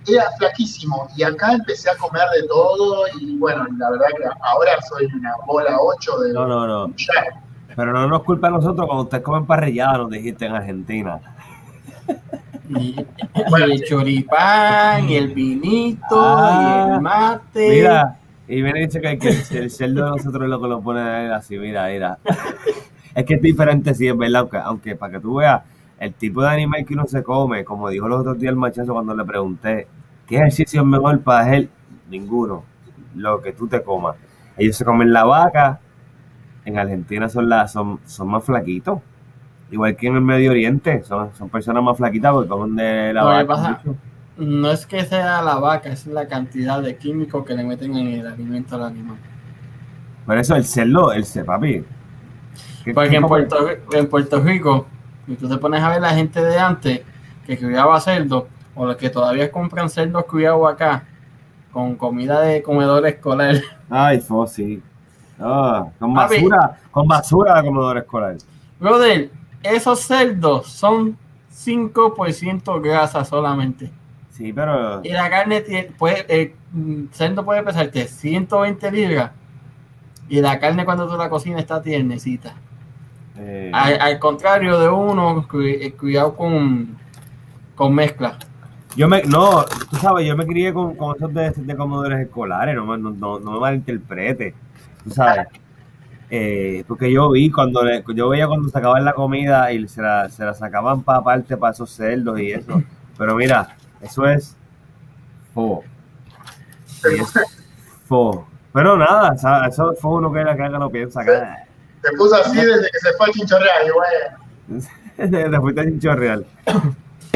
[0.05, 4.71] era flaquísimo y acá empecé a comer de todo y bueno, la verdad que ahora
[4.89, 6.33] soy una bola 8 de...
[6.33, 6.93] No, no, no.
[7.73, 11.21] Pero no nos culpa a nosotros cuando ustedes comen parrillada, nos dijiste en Argentina.
[12.79, 12.95] Y,
[13.63, 17.69] el choripán, y el vinito, y el ah, mate.
[17.69, 21.01] Mira, y viene dice que, que el cerdo de nosotros es lo que lo pone
[21.31, 22.17] así, mira, mira.
[23.15, 25.61] es que es diferente, sí, es verdad, aunque, aunque para que tú veas
[25.99, 28.93] el tipo de animal que uno se come, como dijo los otros días el machazo
[28.93, 29.87] cuando le pregunté,
[30.27, 31.69] ¿qué ejercicio es mejor para hacer?
[32.09, 32.63] Ninguno,
[33.15, 34.15] lo que tú te comas.
[34.57, 35.79] Ellos se comen la vaca,
[36.65, 38.99] en Argentina son, las, son, son más flaquitos,
[39.71, 43.23] igual que en el Medio Oriente, son, son personas más flaquitas porque comen de la
[43.23, 43.81] vaca.
[44.37, 48.07] no es que sea la vaca, es la cantidad de químicos que le meten en
[48.07, 49.17] el alimento al animal.
[50.25, 51.83] Por eso el cerdo, el papi.
[52.93, 53.57] Porque en Puerto,
[53.91, 54.85] en Puerto Rico
[55.27, 57.01] y tú te pones a ver la gente de antes
[57.45, 61.03] que criaba cerdo o los que todavía compran cerdos criados acá
[61.71, 63.55] con comida de comedor escolar.
[63.89, 64.83] Ay, fósil.
[65.39, 68.35] Ah, con basura, con basura de comedor escolar.
[68.79, 69.31] Brother,
[69.63, 71.17] esos cerdos son
[71.53, 73.91] 5% grasa solamente.
[74.31, 75.01] Sí, pero.
[75.03, 75.63] Y la carne
[75.97, 76.25] puede,
[76.73, 79.31] el cerdo puede pesarte 120 libras.
[80.29, 82.55] Y la carne cuando tú la cocinas está tiernecita.
[83.37, 86.97] Eh, al, contrario de uno, eh, cuidado con,
[87.75, 88.37] con mezcla.
[88.95, 92.75] Yo me, no, tú sabes, yo me crié con, con esos de, de comedores escolares,
[92.75, 94.53] no, no, no, no me malinterprete,
[95.03, 95.47] tú sabes.
[96.33, 97.81] Eh, porque yo vi cuando
[98.15, 101.73] yo veía cuando sacaban la comida y se la, se la sacaban para aparte para
[101.73, 102.81] esos cerdos y eso.
[103.17, 104.55] Pero mira, eso es
[105.53, 105.83] fo.
[108.07, 108.47] fo.
[108.71, 109.35] Pero nada,
[109.67, 111.65] eso fue uno que la que no piensa acá.
[112.01, 114.87] Te puso así desde que se fue a Chinchorreal, bueno.
[115.17, 116.45] desde que fuiste a Chinchorreal.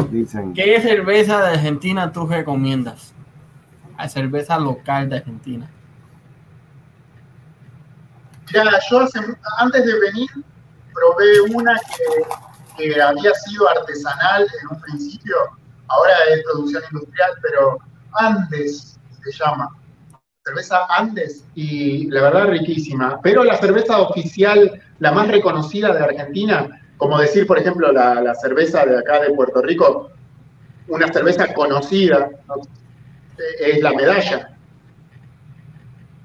[0.10, 0.54] Dicen.
[0.54, 3.14] ¿Qué cerveza de Argentina tú recomiendas?
[3.98, 5.70] La cerveza local de Argentina.
[8.54, 9.08] Ya, yo
[9.58, 10.30] antes de venir
[10.94, 11.80] probé una
[12.78, 15.36] que, había sido artesanal en un principio,
[15.88, 17.80] ahora es producción industrial, pero
[18.14, 19.70] Andes, se llama.
[20.44, 23.20] Cerveza Andes y la verdad riquísima.
[23.24, 28.36] Pero la cerveza oficial, la más reconocida de Argentina, como decir, por ejemplo, la, la
[28.36, 30.12] cerveza de acá de Puerto Rico,
[30.88, 32.56] una cerveza conocida, ¿no?
[33.60, 34.50] es la medalla.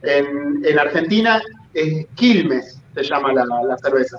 [0.03, 1.41] En, en Argentina
[1.75, 4.19] es Quilmes, se llama la, la cerveza.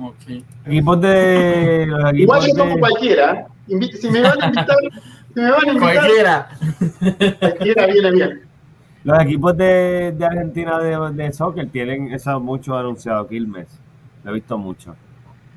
[0.00, 0.42] Ok.
[0.66, 1.88] Equipos de.
[2.14, 3.46] Igual yo tomo de, cualquiera.
[3.68, 4.76] Invi- Si me van a invitar,
[5.34, 6.48] si me van a invitar, Cualquiera.
[7.40, 8.40] cualquiera viene bien.
[9.04, 13.68] los equipos de, de Argentina de, de soccer tienen eso mucho anunciado, Quilmes.
[14.22, 14.94] Lo he visto mucho.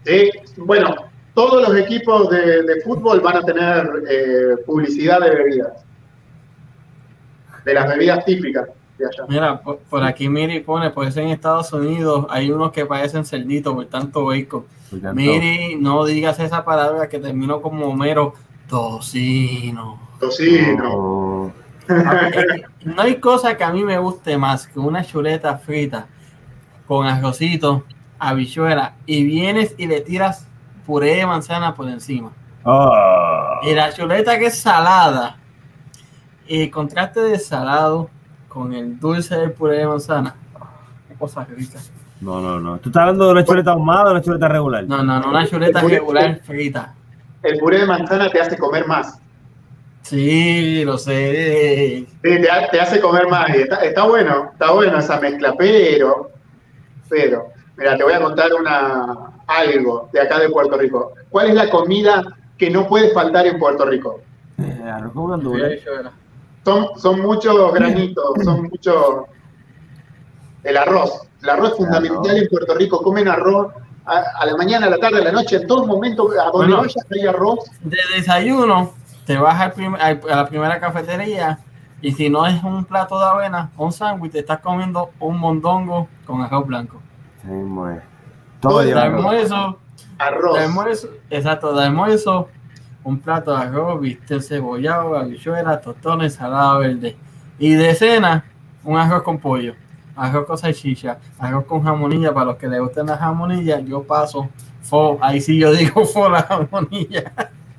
[0.06, 0.96] Sí, bueno,
[1.34, 5.86] todos los equipos de, de fútbol van a tener eh, publicidad de bebidas.
[7.66, 8.68] De las bebidas típicas
[8.98, 9.26] de allá.
[9.28, 13.26] Mira, por, por aquí Miri pone, por eso en Estados Unidos hay unos que parecen
[13.26, 14.66] cerditos por tanto bacon.
[14.90, 18.34] Por tanto, Miri, no digas esa palabra que terminó como Homero,
[18.68, 20.00] tocino.
[20.20, 21.54] Tocino.
[21.88, 22.74] no.
[22.86, 26.08] No hay cosa que a mí me guste más que una chuleta frita
[26.88, 27.84] con arrocito,
[28.20, 30.48] habichuela y vienes y le tiras
[30.86, 32.32] puré de manzana por encima.
[32.64, 33.60] Oh.
[33.64, 35.38] Y la chuleta que es salada,
[36.48, 38.10] y el contraste de salado
[38.54, 40.36] con el dulce del puré de manzana,
[41.08, 41.80] qué cosa rica.
[42.22, 42.78] No, no, no.
[42.78, 44.84] ¿Tú estás hablando de una chuleta ahumada o una chuleta regular?
[44.86, 46.94] No, no, no, una chuleta puré- regular frita.
[47.42, 49.20] El puré de manzana te hace comer más.
[50.04, 52.06] Sí, lo sé.
[52.08, 53.50] Sí, te, ha- te hace comer más.
[53.50, 56.30] Y está, está bueno, está bueno esa mezcla, pero,
[57.10, 57.48] pero,
[57.78, 61.14] mira, te voy a contar una, algo de acá de Puerto Rico.
[61.30, 62.24] ¿Cuál es la comida
[62.58, 64.22] que no puede faltar en Puerto Rico?
[64.62, 65.84] Eh, Arroz con gandules.
[66.66, 68.96] Son, son muchos granitos, son muchos...
[70.64, 71.28] El arroz.
[71.42, 73.02] El arroz es fundamental en Puerto Rico.
[73.04, 73.74] Comen arroz
[74.06, 76.58] a, a la mañana, a la tarde, a la noche, en todo momento, a donde
[76.58, 76.78] Bueno.
[76.78, 77.60] vayas hay arroz.
[77.82, 78.94] De desayuno,
[79.26, 81.60] te vas al prim- al- a la primera cafetería
[82.02, 86.08] y si no es un plato de avena, un sándwich, te estás comiendo un mondongo
[86.26, 87.02] con arroz blanco.
[87.42, 87.96] Sí, muy.
[88.62, 89.78] Todo De almuerzo,
[90.18, 90.58] Arroz.
[90.58, 92.48] de almuerzo, exacto, de almuerzo,
[93.04, 97.16] un plato de arroz, bistec cebollado, habichuelas, tostones, ensalada verde.
[97.60, 98.46] Y de cena,
[98.84, 99.76] un arroz con pollo,
[100.16, 104.50] arroz con salchicha, arroz con jamonilla, para los que les gusten las jamonillas, yo paso,
[104.82, 107.32] fo, ahí sí yo digo fo la jamonilla.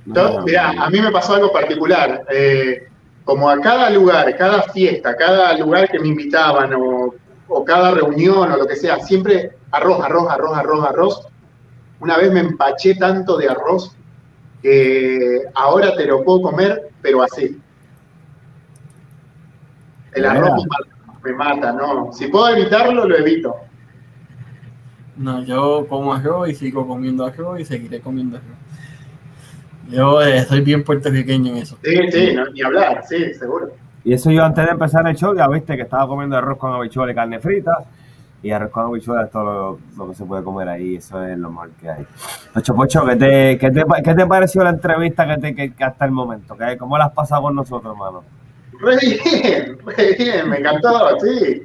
[0.07, 2.25] Yo, mirá, a mí me pasó algo particular.
[2.31, 2.89] eh,
[3.25, 7.15] como a cada lugar, cada fiesta, cada lugar que me invitaban o,
[7.49, 11.29] o cada reunión o lo que sea, siempre arroz, arroz, arroz, arroz, arroz.
[12.01, 13.97] Una vez me empaché tanto de arroz
[14.65, 17.61] que ahora te lo puedo comer, pero así.
[20.15, 22.11] El arroz me mata, me mata, ¿no?
[22.15, 23.55] Si puedo evitarlo, lo evito.
[25.19, 28.57] No, yo como arroz y sigo comiendo arroz y seguiré comiendo arroz.
[29.91, 31.77] Yo eh, soy bien puertorriqueño en eso.
[31.85, 33.71] Sí, sí, no, ni hablar, sí, seguro.
[34.03, 36.73] Y eso yo antes de empezar el show, ya viste que estaba comiendo arroz con
[36.73, 37.85] habichuela y carne frita.
[38.45, 41.37] Y arroz con habichuela es todo lo, lo que se puede comer ahí, eso es
[41.39, 42.07] lo mejor que hay.
[42.53, 45.83] Pocho, Pocho, ¿qué te, qué te, qué te pareció la entrevista que, te, que, que
[45.85, 46.55] hasta el momento?
[46.57, 48.23] ¿Qué, ¿Cómo la has pasado con nosotros, hermano?
[48.81, 51.63] Re bien, re bien, me encantó, sí.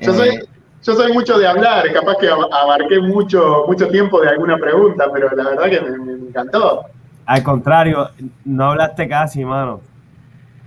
[0.00, 0.44] Yo soy, Eh,
[0.82, 5.06] yo soy mucho de hablar, capaz que ab- abarqué mucho, mucho tiempo de alguna pregunta,
[5.12, 6.82] pero la verdad que me, me encantó.
[7.26, 8.10] al contrario,
[8.44, 9.80] no hablaste casi, mano.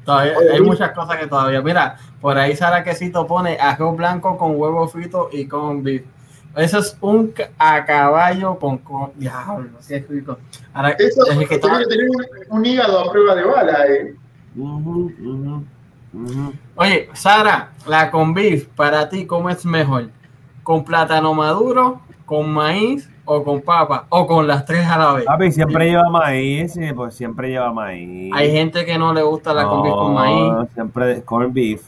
[0.07, 1.61] Todavía, Oye, hay muchas cosas que todavía.
[1.61, 6.03] Mira, por ahí Sara Quesito pone arroz blanco con huevo frito y con beef.
[6.55, 8.77] Eso es un a caballo con.
[8.77, 10.37] con diablo, qué rico.
[10.73, 12.25] Ahora, Eso desde que tiene que tener un,
[12.57, 13.85] un hígado a prueba de bala.
[13.87, 14.15] eh.
[16.77, 20.09] Oye, Sara, la con beef, para ti, ¿cómo es mejor?
[20.63, 24.05] ¿Con plátano maduro, con maíz o con papa?
[24.09, 25.25] O con las tres a la vez.
[25.25, 28.31] Papi, siempre lleva maíz, sí, pues siempre lleva maíz.
[28.33, 30.69] Hay gente que no le gusta la con beef con No, maíz.
[30.73, 31.83] Siempre corn beef.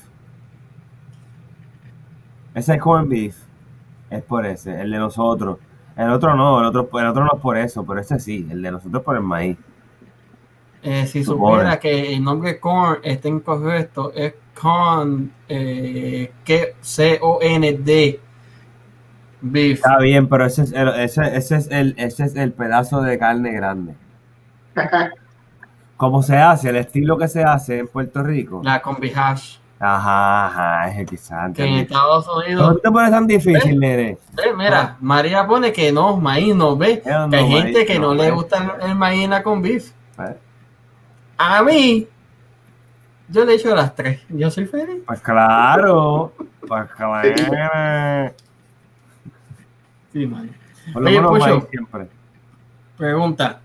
[2.53, 3.37] Ese es corn beef.
[4.09, 5.57] Es por ese, el de nosotros.
[5.95, 8.61] El otro no, el otro, el otro no es por eso, pero ese sí, el
[8.61, 9.57] de nosotros por el maíz.
[10.81, 18.19] Eh, si supiera que el nombre corn está incorrecto, es con eh, que C-O-N-D
[19.41, 19.77] beef.
[19.77, 23.17] Está bien, pero ese es el, ese, ese es el, ese es el pedazo de
[23.17, 23.95] carne grande.
[25.97, 26.69] ¿Cómo se hace?
[26.69, 28.61] El estilo que se hace en Puerto Rico.
[28.63, 29.57] La con beef hash.
[29.81, 31.53] Ajá, ajá, es el quizás.
[31.53, 32.75] Que en Estados ¿Por Unidos.
[32.75, 34.17] qué te pones tan difícil, nene?
[34.37, 37.01] Eh, mira, María pone que no, maíz no ve.
[37.05, 39.41] Eh, no, Que hay maíz gente que no no, le gusta el, maíz en la
[39.41, 39.91] con beef.
[41.37, 42.07] A mí,
[43.29, 44.19] yo le echo las tres.
[44.27, 45.01] Yo soy feliz.
[45.07, 46.33] pues claro,
[46.67, 48.33] pues claro.
[50.13, 50.49] Sí, man.
[50.93, 52.07] Por lo Oye, menos siempre.
[52.97, 53.61] Pregunta.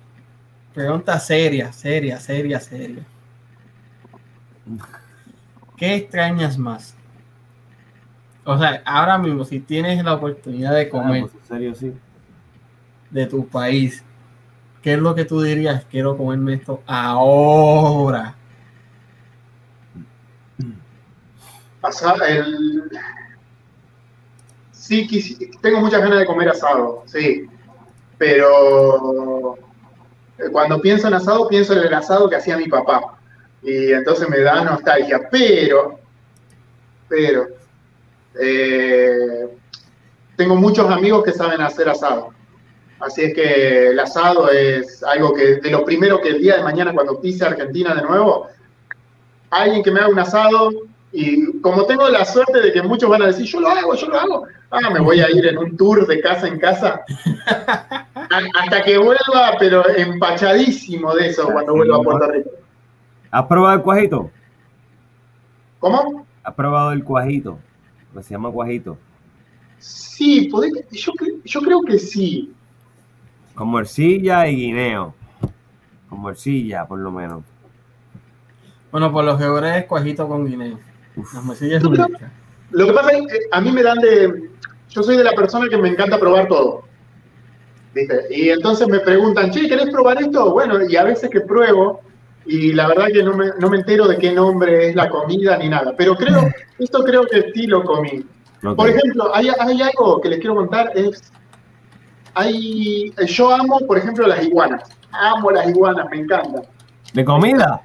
[0.75, 3.03] pregunta seria, seria, seria, seria.
[5.77, 6.95] ¿Qué extrañas más?
[8.45, 11.93] O sea, ahora mismo, si tienes la oportunidad de comer Ah, pues, en serio, sí.
[13.11, 14.05] de tu país,
[14.83, 15.85] ¿qué es lo que tú dirías?
[15.91, 18.35] Quiero comerme esto ahora.
[21.83, 22.83] Asa- el-
[24.87, 25.09] Sí,
[25.63, 27.47] tengo muchas ganas de comer asado, sí.
[28.19, 29.57] Pero
[30.39, 33.17] eh, cuando pienso en asado, pienso en el asado que hacía mi papá.
[33.63, 35.27] Y entonces me da nostalgia.
[35.31, 35.99] Pero,
[37.09, 37.47] pero,
[38.39, 39.49] eh,
[40.37, 42.35] tengo muchos amigos que saben hacer asado.
[43.01, 46.63] Así es que el asado es algo que, de lo primero que el día de
[46.63, 48.49] mañana, cuando pise Argentina de nuevo,
[49.49, 50.73] alguien que me haga un asado,
[51.17, 54.09] y como tengo la suerte de que muchos van a decir, yo lo hago, yo
[54.09, 57.03] lo hago, ah, me voy a ir en un tour de casa en casa,
[58.55, 62.51] hasta que vuelva, pero empachadísimo de eso cuando vuelva a Puerto Rico.
[63.31, 64.31] ¿Has probado el cuajito?
[65.79, 66.27] ¿Cómo?
[66.43, 67.59] ¿Has probado el cuajito?
[68.13, 68.99] Lo que se llama cuajito.
[69.79, 71.13] Sí, podés- yo,
[71.45, 72.53] yo creo que sí.
[73.55, 75.15] Con morcilla y guineo.
[76.09, 77.45] Con morcilla, por lo menos.
[78.91, 80.79] Bueno, por los geores es cuajito con guineo.
[81.17, 82.11] Las.
[82.71, 84.51] Lo que pasa es que a mí me dan de...
[84.89, 86.85] Yo soy de la persona que me encanta probar todo.
[87.95, 88.27] ¿Viste?
[88.31, 90.53] Y entonces me preguntan, che, ¿querés probar esto?
[90.53, 92.01] Bueno, y a veces que pruebo,
[92.47, 95.57] y la verdad que no me, no me entero de qué nombre es la comida
[95.59, 95.95] ni nada.
[95.97, 98.27] Pero creo, esto creo que sí lo comí.
[98.65, 98.77] Ok.
[98.77, 101.33] Por ejemplo, hay, hay algo que les quiero contar, es...
[102.37, 104.83] Hay, yo amo, por ejemplo, las iguanas.
[105.13, 106.63] Amo las iguanas, me encantan.
[107.13, 107.81] ¿De comida?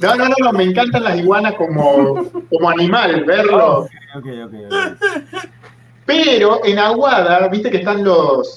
[0.00, 3.78] No, no, no, no, me encantan las iguanas como, como animal, verlo.
[3.82, 4.54] Ok, ok, ok.
[4.68, 4.98] ok.
[6.06, 8.54] Pero en Aguada, viste que están los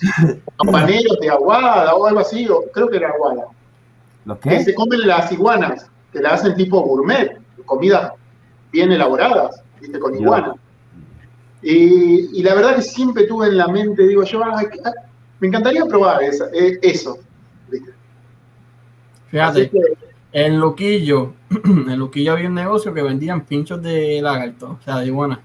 [0.58, 3.46] campaneros de Aguada o algo así, o creo que era Aguada,
[4.26, 4.64] ¿Los que qué?
[4.64, 8.12] se comen las iguanas, que la hacen tipo gourmet, comidas
[8.72, 10.54] bien elaboradas, viste, con iguana.
[11.62, 14.92] Y, y la verdad que siempre tuve en la mente, digo yo, "Ay, qué- ah,
[15.40, 17.18] me encantaría probar esa- eh, eso.
[17.70, 17.92] ¿viste?
[17.92, 19.80] Así Fíjate, que,
[20.32, 25.08] en Luquillo, en Luquillo había un negocio que vendían pinchos de lagarto, o sea, de
[25.08, 25.40] iguana.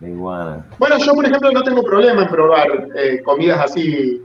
[0.00, 0.64] De iguana.
[0.78, 4.22] bueno, yo por ejemplo no tengo problema en probar eh, comidas así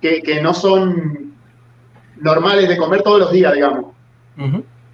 [0.00, 1.34] que, que no son
[2.16, 3.86] normales de comer todos los días, digamos.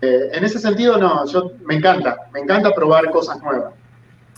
[0.03, 3.73] Eh, en ese sentido, no, yo me encanta, me encanta probar cosas nuevas.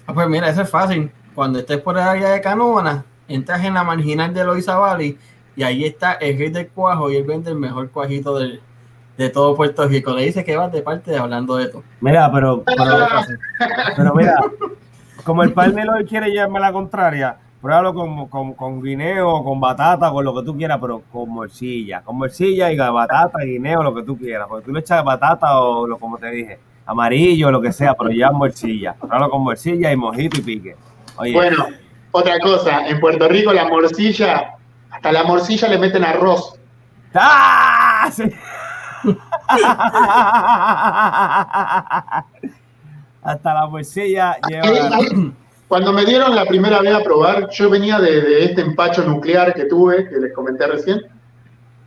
[0.07, 1.11] Ah, pues mira, eso es fácil.
[1.35, 5.17] Cuando estés por el área de Canóvana, entras en la marginal de Loiza Valley
[5.57, 8.61] y ahí está el rey del cuajo y él vende el mejor cuajito del-
[9.19, 10.15] de todo Puerto Rico.
[10.15, 11.83] Le dice que vas de parte de hablando de todo.
[12.01, 13.09] Mira, pero, pero,
[13.97, 14.37] pero mira,
[15.25, 15.53] como el
[15.91, 20.45] hoy quiere llevarme la contraria, pruébalo con, con, con guineo, con batata, con lo que
[20.45, 22.01] tú quieras, pero con morcilla.
[22.03, 24.47] Con morcilla y batata, guineo, lo que tú quieras.
[24.49, 28.11] Porque tú le echas batata o lo como te dije, amarillo, lo que sea, pero
[28.11, 28.95] lleva morcilla.
[28.95, 30.77] Pruébalo con morcilla y mojito y pique.
[31.17, 31.67] Oye, Bueno,
[32.13, 34.55] otra cosa, en Puerto Rico la morcilla,
[34.91, 36.55] hasta la morcilla le meten arroz.
[37.15, 38.09] ¡Ah!
[38.13, 38.23] Sí.
[43.23, 44.99] Hasta la morcilla lleva.
[45.69, 49.53] Cuando me dieron la primera vez a probar, yo venía de, de este empacho nuclear
[49.53, 51.03] que tuve, que les comenté recién,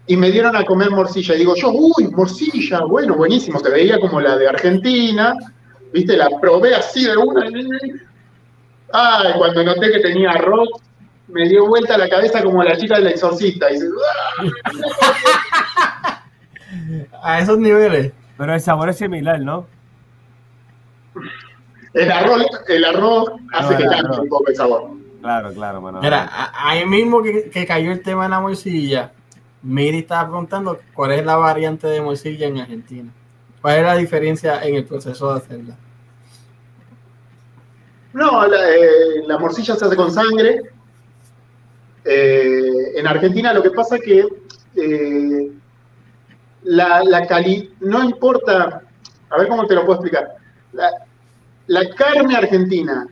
[0.05, 1.33] y me dieron a comer morcilla.
[1.35, 5.33] Y digo yo, uy, morcilla, bueno, buenísimo, se veía como la de Argentina,
[5.91, 7.47] viste, la probé así de una.
[8.93, 10.69] Ay, cuando noté que tenía arroz,
[11.27, 13.69] me dio vuelta la cabeza como la chica del exorcista.
[13.71, 13.87] Y dice,
[14.65, 16.20] "Ah".
[17.21, 18.11] A esos niveles.
[18.37, 19.67] Pero el sabor es similar, ¿no?
[21.93, 24.91] el arroz, el arroz hace No, que cambie un poco el sabor.
[25.21, 25.99] Claro, claro, mano.
[26.01, 29.11] Mira, a- ahí mismo que, que cayó el tema de la morcilla,
[29.61, 33.11] Miri estaba preguntando cuál es la variante de morcilla en Argentina.
[33.61, 35.75] ¿Cuál es la diferencia en el proceso de hacerla?
[38.13, 40.61] No, la, eh, la morcilla se hace con sangre.
[42.03, 44.27] Eh, en Argentina lo que pasa es que
[44.75, 45.51] eh,
[46.63, 48.81] la, la cali no importa,
[49.29, 50.35] a ver cómo te lo puedo explicar.
[50.73, 50.89] La,
[51.67, 53.07] la carne argentina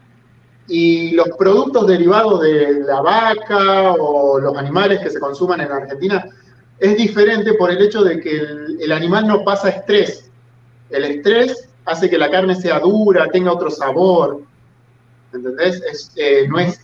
[0.67, 6.25] y los productos derivados de la vaca o los animales que se consuman en Argentina
[6.79, 8.37] es diferente por el hecho de que
[8.79, 10.29] el, animal no pasa estrés.
[10.89, 14.41] El estrés hace que la carne sea dura, tenga otro sabor.
[15.33, 16.11] ¿entendés?
[16.15, 16.79] Eh, no, es,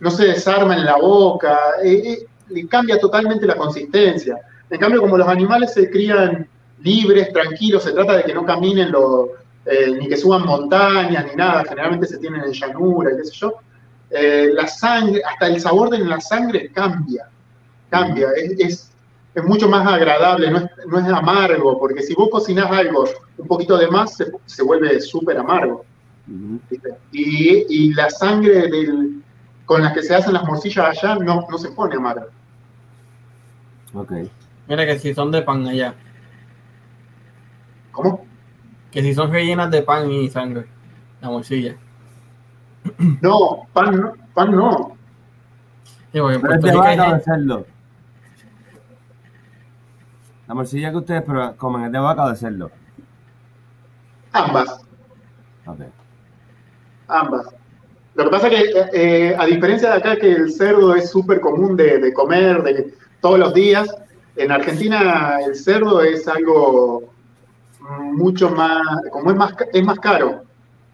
[0.00, 4.38] no se desarma en la boca, eh, eh, cambia totalmente la consistencia.
[4.70, 6.48] En cambio, como los animales se crían
[6.82, 9.28] libres, tranquilos, se trata de que no caminen lo-
[9.64, 13.32] eh, ni que suban montañas ni nada, generalmente se tienen en llanura y qué sé
[13.34, 13.54] yo,
[14.10, 17.28] eh, la sangre, hasta el sabor de la sangre cambia,
[17.90, 18.92] cambia, es, es,
[19.34, 23.04] es mucho más agradable, no es, no es amargo, porque si vos cocinás algo
[23.38, 25.84] un poquito de más, se, se vuelve súper amargo.
[27.12, 29.22] y, y, la sangre del,
[29.64, 32.26] con la que se hacen las morcillas allá no, no se pone amarga.
[33.94, 34.12] Ok.
[34.68, 35.94] Mira que si son de pan allá.
[37.92, 38.26] ¿Cómo?
[38.90, 40.66] Que si son rellenas de pan y sangre,
[41.20, 41.76] la morcilla.
[43.20, 44.12] No, pan no.
[44.34, 44.96] Pan no.
[46.12, 47.66] Sí, porque en Pero es Puerto de Rico hay vaca o de gente- cerdo.
[50.46, 51.24] La morcilla que ustedes
[51.56, 52.70] comen es de vaca o de cerdo.
[54.32, 54.80] Ambas,
[55.66, 55.80] Ok.
[57.08, 57.46] ambas.
[58.14, 61.40] Lo que pasa que, eh, eh, a diferencia de acá, que el cerdo es súper
[61.40, 63.88] común de, de comer de, todos los días,
[64.36, 67.04] en Argentina el cerdo es algo
[68.00, 70.42] mucho más, como es más, ca- es más caro.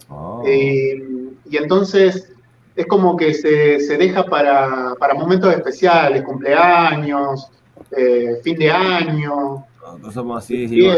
[0.09, 0.43] Oh.
[0.47, 1.03] Eh,
[1.51, 2.31] y entonces
[2.77, 7.49] es como que se, se deja para, para momentos especiales, cumpleaños,
[7.97, 9.65] eh, fin de año.
[9.83, 10.89] Nosotros somos así, Sí,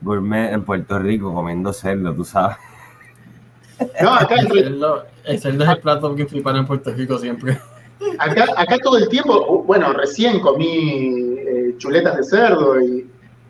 [0.00, 2.56] gourmet en Puerto Rico comiendo cerdo, tú sabes.
[4.00, 7.58] No, acá, El cerdo, el cerdo es el plato principal en Puerto Rico siempre.
[8.18, 13.08] Acá, acá todo el tiempo, bueno, recién comí eh, chuletas de cerdo y,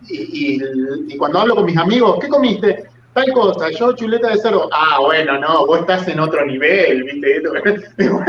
[0.08, 2.84] y- y- y cuando hablo con mis amigos, ¿qué comiste?
[3.12, 4.68] Tal cosa, yo chuleta de cerdo.
[4.72, 7.42] Ah, bueno, no, vos estás en otro nivel, ¿viste?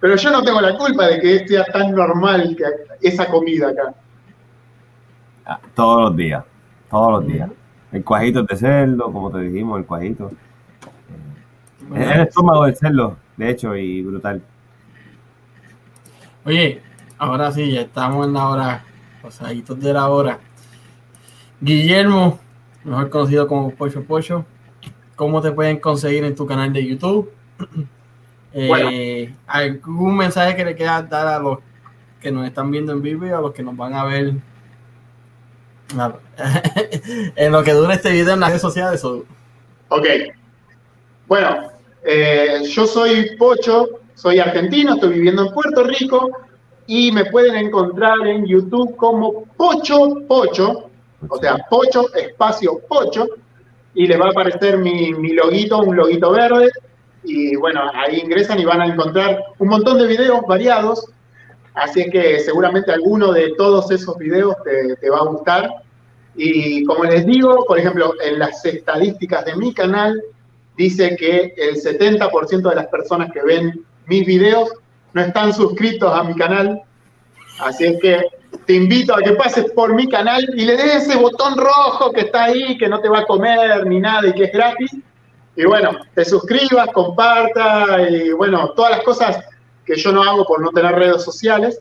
[0.00, 2.64] Pero yo no tengo la culpa de que sea tan normal que
[3.08, 3.94] esa comida acá.
[5.46, 6.44] Ah, Todos los días,
[6.90, 7.48] todos los días.
[7.92, 10.30] El cuajito de cerdo, como te dijimos, el cuajito.
[11.94, 14.42] Es el estómago del cerdo, de hecho, y brutal.
[16.46, 16.80] Oye,
[17.18, 18.84] ahora sí, ya estamos en la hora,
[19.22, 20.38] pasaditos de la hora.
[21.60, 22.38] Guillermo,
[22.84, 24.44] mejor conocido como Pocho Pocho,
[25.16, 27.30] ¿cómo te pueden conseguir en tu canal de YouTube?
[28.58, 28.90] Eh, Bueno.
[29.46, 31.58] ¿Algún mensaje que le quieras dar a los
[32.22, 34.32] que nos están viendo en vivo y a los que nos van a ver
[37.36, 39.04] en lo que dura este video en las redes sociales?
[39.04, 39.26] o-
[39.88, 40.06] Ok.
[41.26, 41.68] Bueno,
[42.02, 46.30] eh, yo soy Pocho, soy argentino, estoy viviendo en Puerto Rico
[46.86, 50.88] y me pueden encontrar en YouTube como Pocho Pocho,
[51.28, 53.26] o sea, Pocho espacio Pocho,
[53.94, 56.70] y les va a aparecer mi, mi loguito, un loguito verde,
[57.24, 61.06] y bueno, ahí ingresan y van a encontrar un montón de videos variados,
[61.74, 65.70] así es que seguramente alguno de todos esos videos te, te va a gustar.
[66.36, 70.22] Y como les digo, por ejemplo, en las estadísticas de mi canal,
[70.76, 74.70] dice que el 70% de las personas que ven mis videos
[75.12, 76.82] no están suscritos a mi canal.
[77.60, 78.22] Así es que
[78.66, 82.22] te invito a que pases por mi canal y le des ese botón rojo que
[82.22, 84.96] está ahí, que no te va a comer ni nada y que es gratis.
[85.56, 89.42] Y bueno, te suscribas, comparta y bueno, todas las cosas
[89.84, 91.80] que yo no hago por no tener redes sociales.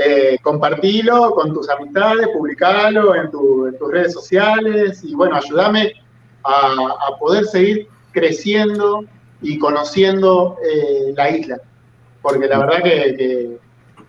[0.00, 5.94] Eh, compartilo con tus amistades, publicalo en tus redes sociales y bueno, ayúdame
[6.44, 6.76] a,
[7.08, 9.04] a poder seguir creciendo
[9.42, 11.56] y conociendo eh, la isla,
[12.22, 13.58] porque la verdad que, que-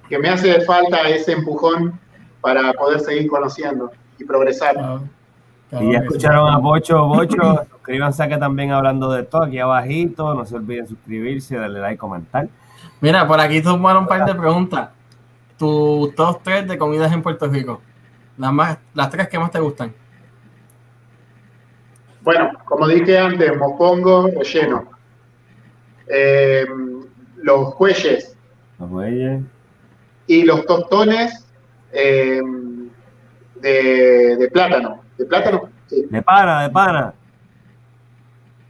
[0.09, 1.99] que me hace falta ese empujón
[2.41, 4.73] para poder seguir conociendo y progresar.
[4.73, 5.03] Claro,
[5.69, 10.33] claro Y ya escucharon a Bocho, Bocho, suscríbanse que también hablando de esto aquí abajito,
[10.33, 12.47] no se olviden suscribirse, darle like, comentar.
[13.01, 14.89] Mira, por aquí tomaron un par de preguntas.
[15.59, 17.79] Tu top 3 de comidas en Puerto Rico.
[18.37, 19.93] Las, más, las tres que más te gustan.
[22.21, 24.89] Bueno, como dije antes, mopongo relleno.
[26.09, 26.65] Eh,
[27.37, 28.35] los cuelles
[28.79, 29.41] Los bueyes.
[30.27, 31.45] y los tostones
[31.91, 32.41] eh,
[33.61, 35.01] de, de plátano.
[35.17, 35.69] ¿De plátano?
[35.87, 36.05] Sí.
[36.09, 37.13] De pana, de pana.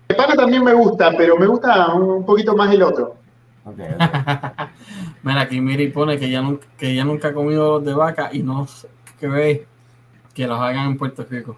[0.07, 3.15] De pana también me gusta, pero me gusta un poquito más el otro.
[3.65, 4.69] Ok, ok.
[5.23, 8.29] Mira, aquí Miri pone que ya, nunca, que ya nunca ha comido los de vaca
[8.31, 8.65] y no
[9.19, 9.65] cree
[10.33, 11.57] que los hagan en Puerto Rico.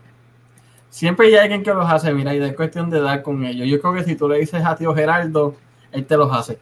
[0.89, 3.67] Siempre hay alguien que los hace, mira, y es cuestión de dar con ellos.
[3.67, 5.55] Yo creo que si tú le dices a tío Gerardo,
[5.91, 6.59] él te los hace.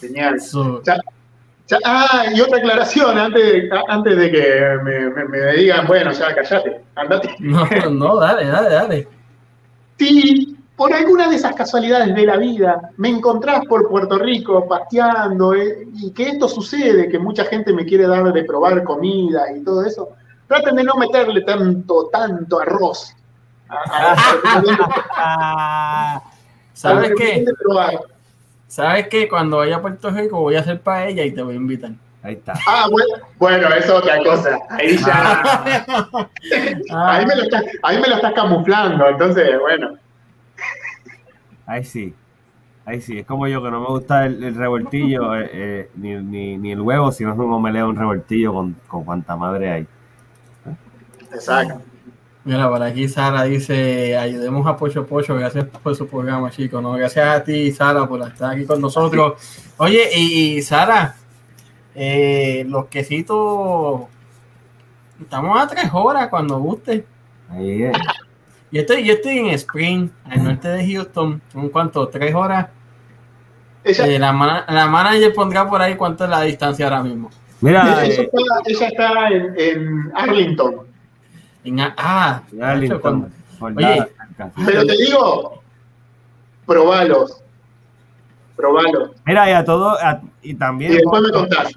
[0.00, 0.40] Genial.
[0.40, 0.82] So,
[1.84, 6.82] ah, y otra aclaración antes, antes de que me, me- me digan, bueno, ya callate,
[6.96, 7.34] andate.
[7.38, 9.08] no, no, dale, dale, dale.
[9.98, 15.54] Si por alguna de esas casualidades de la vida me encontrás por Puerto Rico pasteando
[15.54, 19.62] eh, y que esto sucede, que mucha gente me quiere dar de probar comida y
[19.62, 20.10] todo eso,
[20.48, 23.14] traten de no meterle tanto, tanto arroz.
[23.68, 24.14] A,
[25.14, 26.22] a-
[26.72, 27.44] ¿Sabes que qué?
[28.66, 29.28] ¿Sabes qué?
[29.28, 31.90] Cuando vaya a Puerto Rico voy a hacer paella y te voy a invitar.
[32.22, 32.54] ahí está.
[32.66, 34.58] Ah, bueno, bueno, es otra cosa.
[34.70, 35.42] Ahí ya.
[36.90, 39.98] Ah, Ahí me, lo estás, ahí me lo estás camuflando, entonces, bueno.
[41.66, 42.14] Ahí sí.
[42.84, 46.14] Ahí sí, es como yo que no me gusta el, el revoltillo, eh, eh, ni,
[46.16, 49.86] ni, ni, el huevo, sino un omeleo, un revoltillo con, con cuanta madre hay.
[51.32, 51.80] Exacto.
[52.44, 56.82] Mira, por aquí Sara dice, ayudemos a Pocho Pocho, gracias por su programa, chicos.
[56.82, 56.92] ¿no?
[56.92, 59.34] Gracias a ti, Sara, por estar aquí con nosotros.
[59.76, 61.14] Oye, y, y Sara,
[61.94, 64.02] eh, los quesitos,
[65.20, 67.04] estamos a tres horas cuando guste.
[67.48, 67.92] Ahí es.
[68.72, 71.40] Yo estoy, yo estoy en Spring, al norte de Houston.
[71.54, 72.08] ¿En cuánto?
[72.08, 72.68] ¿Tres horas?
[73.84, 77.30] Eh, la, mana- la manager pondrá por ahí cuánto es la distancia ahora mismo.
[77.60, 80.91] Mira, ella eh, está, ella está en, en Arlington.
[81.64, 82.42] En a- ah,
[83.00, 83.28] cuando-
[83.60, 84.06] Oye.
[84.66, 85.62] Pero te digo,
[86.66, 87.40] probalos.
[88.56, 89.10] Probalos.
[89.24, 91.72] Mira, y a todo, a- y Y también, después me contás.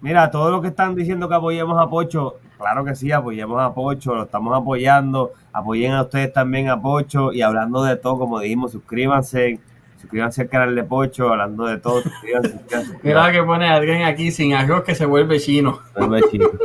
[0.00, 3.60] mira, a todos los que están diciendo que apoyemos a Pocho, claro que sí, apoyemos
[3.62, 8.18] a Pocho, lo estamos apoyando, apoyen a ustedes también a Pocho, y hablando de todo,
[8.18, 9.60] como dijimos, suscríbanse,
[10.00, 14.30] suscríbanse al canal de Pocho, hablando de todo, suscríbanse, suscríbanse, Mira que pone alguien aquí
[14.32, 15.80] sin arroz que se vuelve chino.
[15.96, 16.48] Vuelve chino.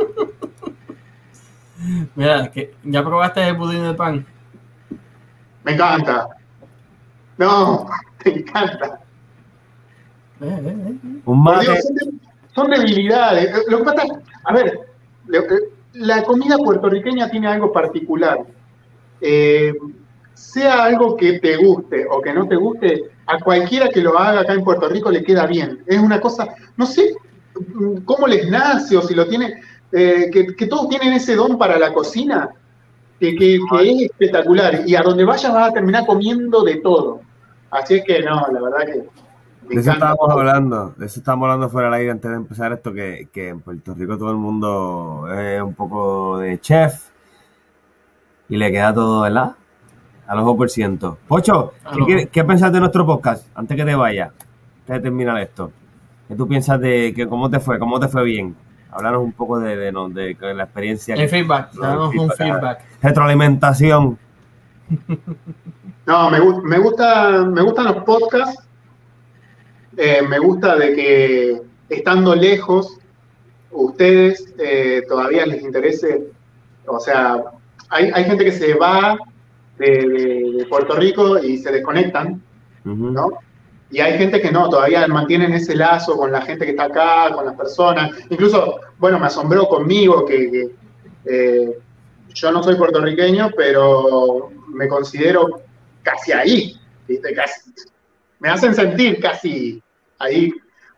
[2.14, 4.26] Mira, que ¿ya probaste el pudín de pan?
[5.64, 6.28] Me encanta.
[7.38, 7.86] No,
[8.24, 9.00] me encanta.
[10.40, 11.20] Eh, eh, eh.
[11.24, 12.12] Un Dios, son, de-
[12.54, 13.64] son debilidades.
[13.68, 14.02] Lo que pasa,
[14.44, 14.80] a ver,
[15.94, 18.38] la comida puertorriqueña tiene algo particular.
[19.20, 19.72] Eh,
[20.34, 24.40] sea algo que te guste o que no te guste, a cualquiera que lo haga
[24.40, 25.82] acá en Puerto Rico le queda bien.
[25.86, 27.14] Es una cosa, no sé
[27.74, 29.62] mm, cómo les nace o si lo tiene,
[29.92, 32.48] eh, que, que todos tienen ese don para la cocina,
[33.20, 34.80] que, que- que es espectacular.
[34.86, 37.20] Y a donde vayas vas a terminar comiendo de todo.
[37.70, 39.08] Así es que no, la verdad que...
[39.68, 42.92] De eso estábamos hablando, de eso estábamos hablando fuera del aire antes de empezar esto,
[42.92, 47.10] que, que en Puerto Rico todo el mundo es un poco de chef
[48.48, 49.52] y le queda todo, ¿verdad?
[50.26, 51.16] Al ojo por ciento.
[51.28, 53.46] Pocho, Al ¿qué, qué piensas de nuestro podcast?
[53.54, 54.32] Antes que te vayas,
[54.80, 55.70] antes de terminar esto.
[56.28, 57.78] ¿Qué tú piensas de que cómo te fue?
[57.78, 58.56] ¿Cómo te fue bien?
[58.92, 61.14] Háblanos un poco de, de, no- de- de la experiencia.
[61.14, 62.84] El feedback, No, un feedback.
[63.02, 64.18] Retroalimentación.
[66.06, 68.62] No, me, me, gusta, me gustan los podcasts.
[69.96, 72.98] Eh, me gusta de que estando lejos,
[73.70, 76.24] ustedes eh, todavía les interese.
[76.86, 77.42] O sea,
[77.88, 79.16] hay, hay gente que se va
[79.78, 82.42] de, de- de Puerto Rico y se desconectan.
[82.84, 83.30] ¿no?
[83.92, 87.30] Y hay gente que no, todavía mantienen ese lazo con la gente que está acá,
[87.34, 88.10] con las personas.
[88.30, 90.70] Incluso, bueno, me asombró conmigo que,
[91.26, 91.78] eh,
[92.34, 95.60] yo no soy puertorriqueño, pero me considero
[96.02, 97.34] casi ahí, ¿viste?
[97.34, 97.70] Casi,
[98.40, 99.82] me hacen sentir casi
[100.18, 100.50] ahí,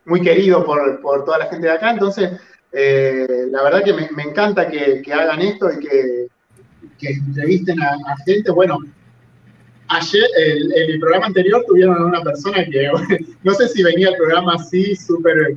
[0.05, 1.91] muy querido por, por toda la gente de acá.
[1.91, 2.31] Entonces,
[2.71, 6.27] eh, la verdad que me, encanta que, que hagan esto y que,
[6.97, 8.51] que entrevisten a, a gente.
[8.51, 8.79] Bueno,
[9.87, 12.89] ayer, el- en el programa anterior tuvieron a una persona que
[13.43, 15.55] no sé si venía el programa así, súper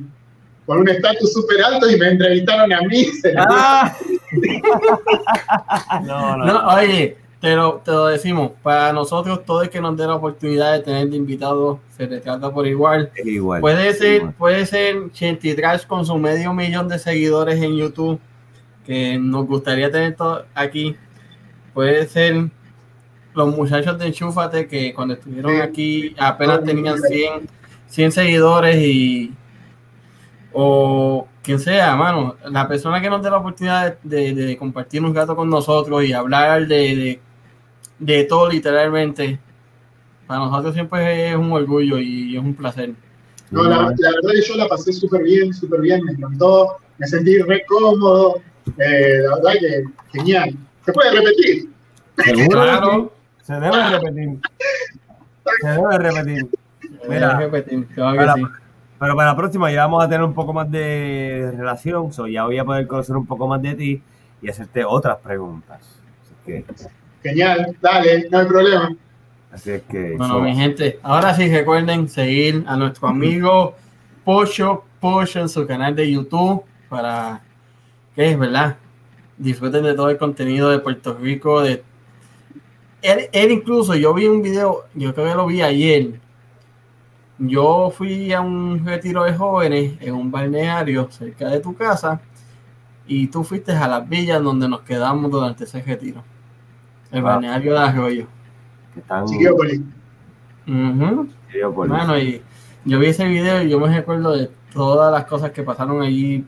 [0.65, 3.07] con un estatus súper alto y me entrevistaron a mí.
[3.37, 3.95] ¡Ah!
[6.05, 6.45] no, no.
[6.45, 10.15] No, oye, te lo, te lo decimos, para nosotros todo el que nos dé la
[10.15, 13.11] oportunidad de tener de invitados se le trata por igual.
[13.15, 13.61] Es igual.
[13.61, 14.33] Puede ser, igual.
[14.37, 18.19] puede ser Chenty Trash con su medio millón de seguidores en YouTube,
[18.85, 20.95] que nos gustaría tener todo aquí.
[21.73, 22.49] Puede ser
[23.33, 25.61] los muchachos de Enchúfate, que cuando estuvieron Sí.
[25.61, 27.49] aquí apenas tenían 100,
[27.87, 29.33] 100 seguidores y...
[30.51, 35.13] O quien sea, mano, la persona que nos dé la oportunidad de, de compartir un
[35.13, 37.19] rato con nosotros y hablar de, de,
[37.99, 39.39] de todo literalmente,
[40.25, 42.93] para nosotros siempre es un orgullo y es un placer.
[43.51, 47.07] No, la, la verdad que yo la pasé súper bien, súper bien, me encantó, me
[47.07, 48.41] sentí re cómodo,
[48.77, 49.83] eh, la verdad que
[50.17, 50.55] genial.
[50.85, 51.69] ¿Se puede repetir?
[52.17, 52.61] Seguro.
[52.61, 53.13] Claro.
[53.49, 54.39] Se debe repetir.
[55.61, 56.47] Se debe repetir.
[56.81, 57.07] Mira.
[57.09, 58.43] Mira, repetir, claro que Para- sí.
[58.99, 62.13] Pero para la próxima ya vamos a tener un poco más de relación.
[62.13, 64.03] So ya voy a poder conocer un poco más de ti
[64.41, 65.79] y hacerte otras preguntas.
[65.81, 66.65] Así que,
[67.23, 68.95] Genial, dale, no hay problema.
[69.51, 73.75] así es que Bueno, so- mi gente, ahora sí recuerden seguir a nuestro amigo
[74.23, 77.41] Pocho Pocho en su canal de YouTube para
[78.15, 78.75] que es verdad,
[79.37, 81.61] disfruten de todo el contenido de Puerto Rico.
[81.61, 81.83] De
[83.01, 86.19] él, él incluso, yo vi un video, yo creo que lo vi ayer.
[87.37, 92.19] Yo fui a un retiro de jóvenes en un balneario cerca de tu casa
[93.07, 96.21] y tú fuiste a las villas donde nos quedamos durante ese retiro.
[97.11, 97.23] El Ah.
[97.35, 98.27] balneario de Arroyo.
[99.25, 99.81] Chiquiópolis.
[100.67, 101.29] Ujú.
[101.47, 101.89] Chiquiópolis.
[101.95, 102.41] Bueno, y
[102.83, 106.45] yo vi ese video y yo me recuerdo de todas las cosas que pasaron allí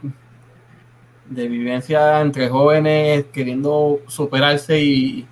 [1.30, 5.26] de vivencia entre jóvenes queriendo superarse y,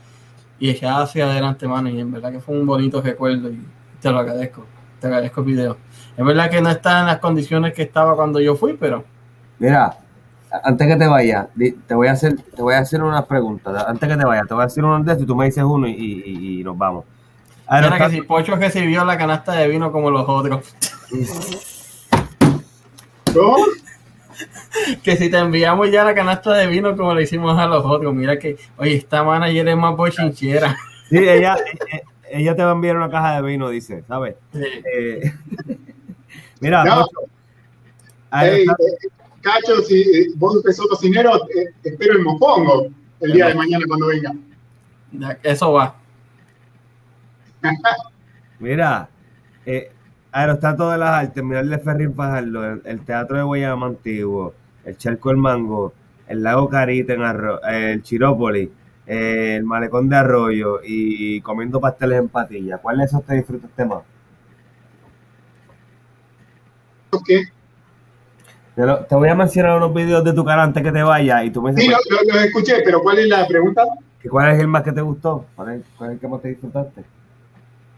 [0.59, 1.89] y echar hacia adelante, mano.
[1.89, 3.65] Y en verdad que fue un bonito recuerdo y
[4.01, 4.65] te lo agradezco.
[4.99, 5.77] te agradezco el video.
[6.17, 9.03] Es verdad que no está en las condiciones que estaba cuando yo fui, pero.
[9.57, 9.97] Mira,
[10.63, 11.49] antes que te vaya,
[11.87, 13.85] te voy a hacer, te voy a hacer unas preguntas.
[13.87, 15.63] Antes que te vaya, te voy a decir uno de estos y tú me dices
[15.63, 17.05] uno y, nos vamos.
[17.71, 20.75] Mira que si Pocho recibió la canasta de vino como los otros.
[25.03, 28.13] que si te enviamos ya la canasta de vino como le hicimos a los otros,
[28.13, 30.75] mira que, oye, esta manager es más bochinchera.
[31.09, 31.57] Sí, ella,
[32.29, 34.35] ella, te va a enviar una caja de vino, dice, ¿sabes?
[34.53, 35.31] Eh,
[36.59, 36.83] mira,
[38.43, 38.65] eh,
[39.41, 41.31] Cacho, si eh, vos sos cocinero,
[41.83, 42.89] espero el mofongo
[43.21, 44.33] el día de mañana cuando venga.
[45.43, 45.95] Eso va.
[48.59, 49.09] Mira,
[49.65, 49.91] eh,
[50.31, 54.53] Aerostato de las Artes, Terminal de Ferrín Fajardo, el, Teatro de Guayama Antiguo,
[54.85, 55.93] el Charco del Mango,
[56.27, 57.21] el Lago Carita en
[57.73, 58.69] el Chirópolis,
[59.05, 62.77] el Malecón de Arroyo y comiendo pasteles en patilla.
[62.77, 64.03] ¿Cuál de esos te disfrutaste más?
[67.25, 67.43] ¿Qué?
[68.75, 71.51] Te, te, voy a mencionar unos videos de tu canal antes que te vayas y
[71.51, 71.85] tú me dices.
[71.85, 73.83] Sí, los lo, escuché, pero ¿cuál es la pregunta?
[74.29, 75.45] ¿Cuál es el más que te gustó?
[75.55, 77.03] ¿Cuál es, cuál es el que más te disfrutaste?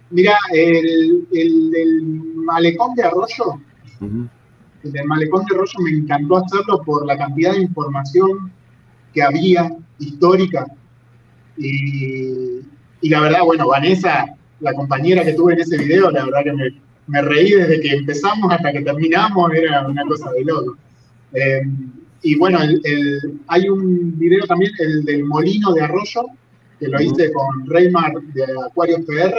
[0.10, 2.02] Mira, el, el del
[2.36, 3.60] malecón de Arroyo,
[4.02, 4.30] el
[4.84, 8.52] del malecón de Arroyo me encantó hacerlo por la cantidad de información
[9.14, 10.66] que había histórica.
[11.58, 12.62] Y,
[13.02, 14.26] y la verdad, bueno, Vanessa,
[14.60, 17.90] la compañera que tuve en ese video, la verdad que me, me reí desde que
[17.90, 20.78] empezamos hasta que terminamos, era una cosa de loco.
[21.34, 21.62] Eh,
[22.24, 26.26] y bueno, el, hay un video también, el del molino de arroyo,
[26.80, 29.36] que lo hice con Reymar de Acuarios PR,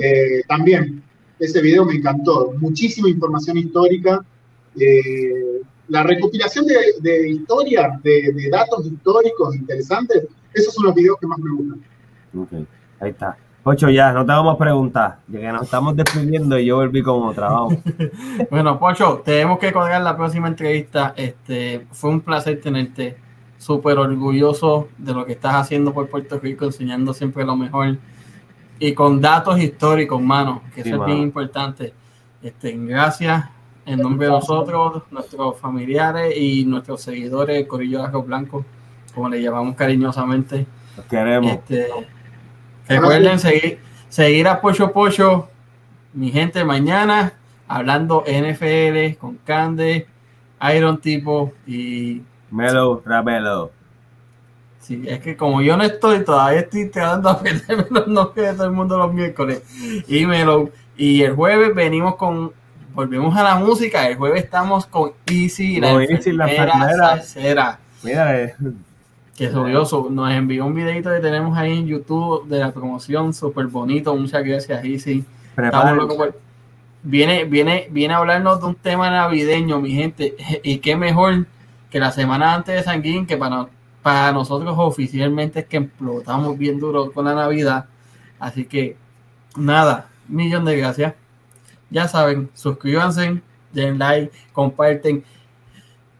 [0.00, 1.02] eh, también,
[1.38, 2.52] ese video me encantó.
[2.58, 4.24] Muchísima información histórica.
[4.78, 11.38] Eh, la recopilación de, historia, de, datos históricos interesantes, esos son los videos que más
[11.38, 11.82] me gustan.
[12.36, 12.68] Ok,
[13.00, 13.36] ahí está.
[13.62, 17.02] Pocho, ya, no te vamos a preguntar, ya que nos estamos despidiendo y yo volví
[17.02, 17.70] como trabajo.
[18.50, 21.14] bueno, Pocho, tenemos que colgar la próxima entrevista.
[21.16, 23.16] Este, fue un placer tenerte,
[23.58, 27.98] súper orgulloso de lo que estás haciendo por Puerto Rico, enseñando siempre lo mejor
[28.82, 31.94] y con datos históricos, mano, que eso es bien importante.
[32.42, 33.48] Este, gracias
[33.84, 38.64] en nombre de nosotros, nuestros familiares y nuestros seguidores de Corillo de Arroz Blanco,
[39.14, 40.66] como le llamamos cariñosamente.
[40.96, 41.52] Los queremos.
[41.52, 41.88] Este,
[42.88, 45.48] recuerden seguir, seguir a Pocho Pocho,
[46.12, 47.34] mi gente, mañana
[47.72, 50.06] hablando NFL con Cande,
[50.74, 53.72] Iron Tipo y Melo Ramelo.
[54.78, 58.54] Sí, es que como yo no estoy, todavía estoy tratando de aprenderme los nombres de
[58.54, 59.62] todo el mundo los miércoles.
[60.06, 62.52] Y, me lo, y el jueves venimos con,
[62.94, 68.54] volvemos a la música, el jueves estamos con Easy, la, Easy, la enfermera Mira, eh.
[69.36, 73.66] que subió, nos envió un videito que tenemos ahí en YouTube de la promoción, súper
[73.66, 75.24] bonito, muchas gracias Easy.
[77.04, 81.46] Viene, viene, viene a hablarnos de un tema navideño, mi gente, y qué mejor
[81.90, 83.68] que la semana antes de San Guín, que para
[84.02, 87.86] para nosotros oficialmente es que explotamos bien duro con la Navidad.
[88.38, 88.96] Así que
[89.56, 91.14] nada, millón de gracias.
[91.92, 93.42] Ya saben, suscríbanse,
[93.72, 95.22] den like, comparten,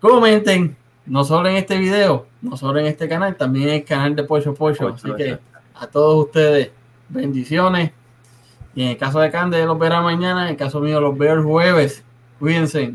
[0.00, 0.76] comenten,
[1.06, 4.22] no solo en este video, no solo en este canal, también en el canal de
[4.22, 4.88] Pocho Pocho.
[4.88, 5.38] Así que
[5.74, 6.70] a todos ustedes,
[7.08, 7.90] bendiciones.
[8.74, 11.34] Y en el caso de Cande los verá mañana, en el caso mío los veo
[11.34, 12.04] el jueves.
[12.38, 12.94] Cuídense.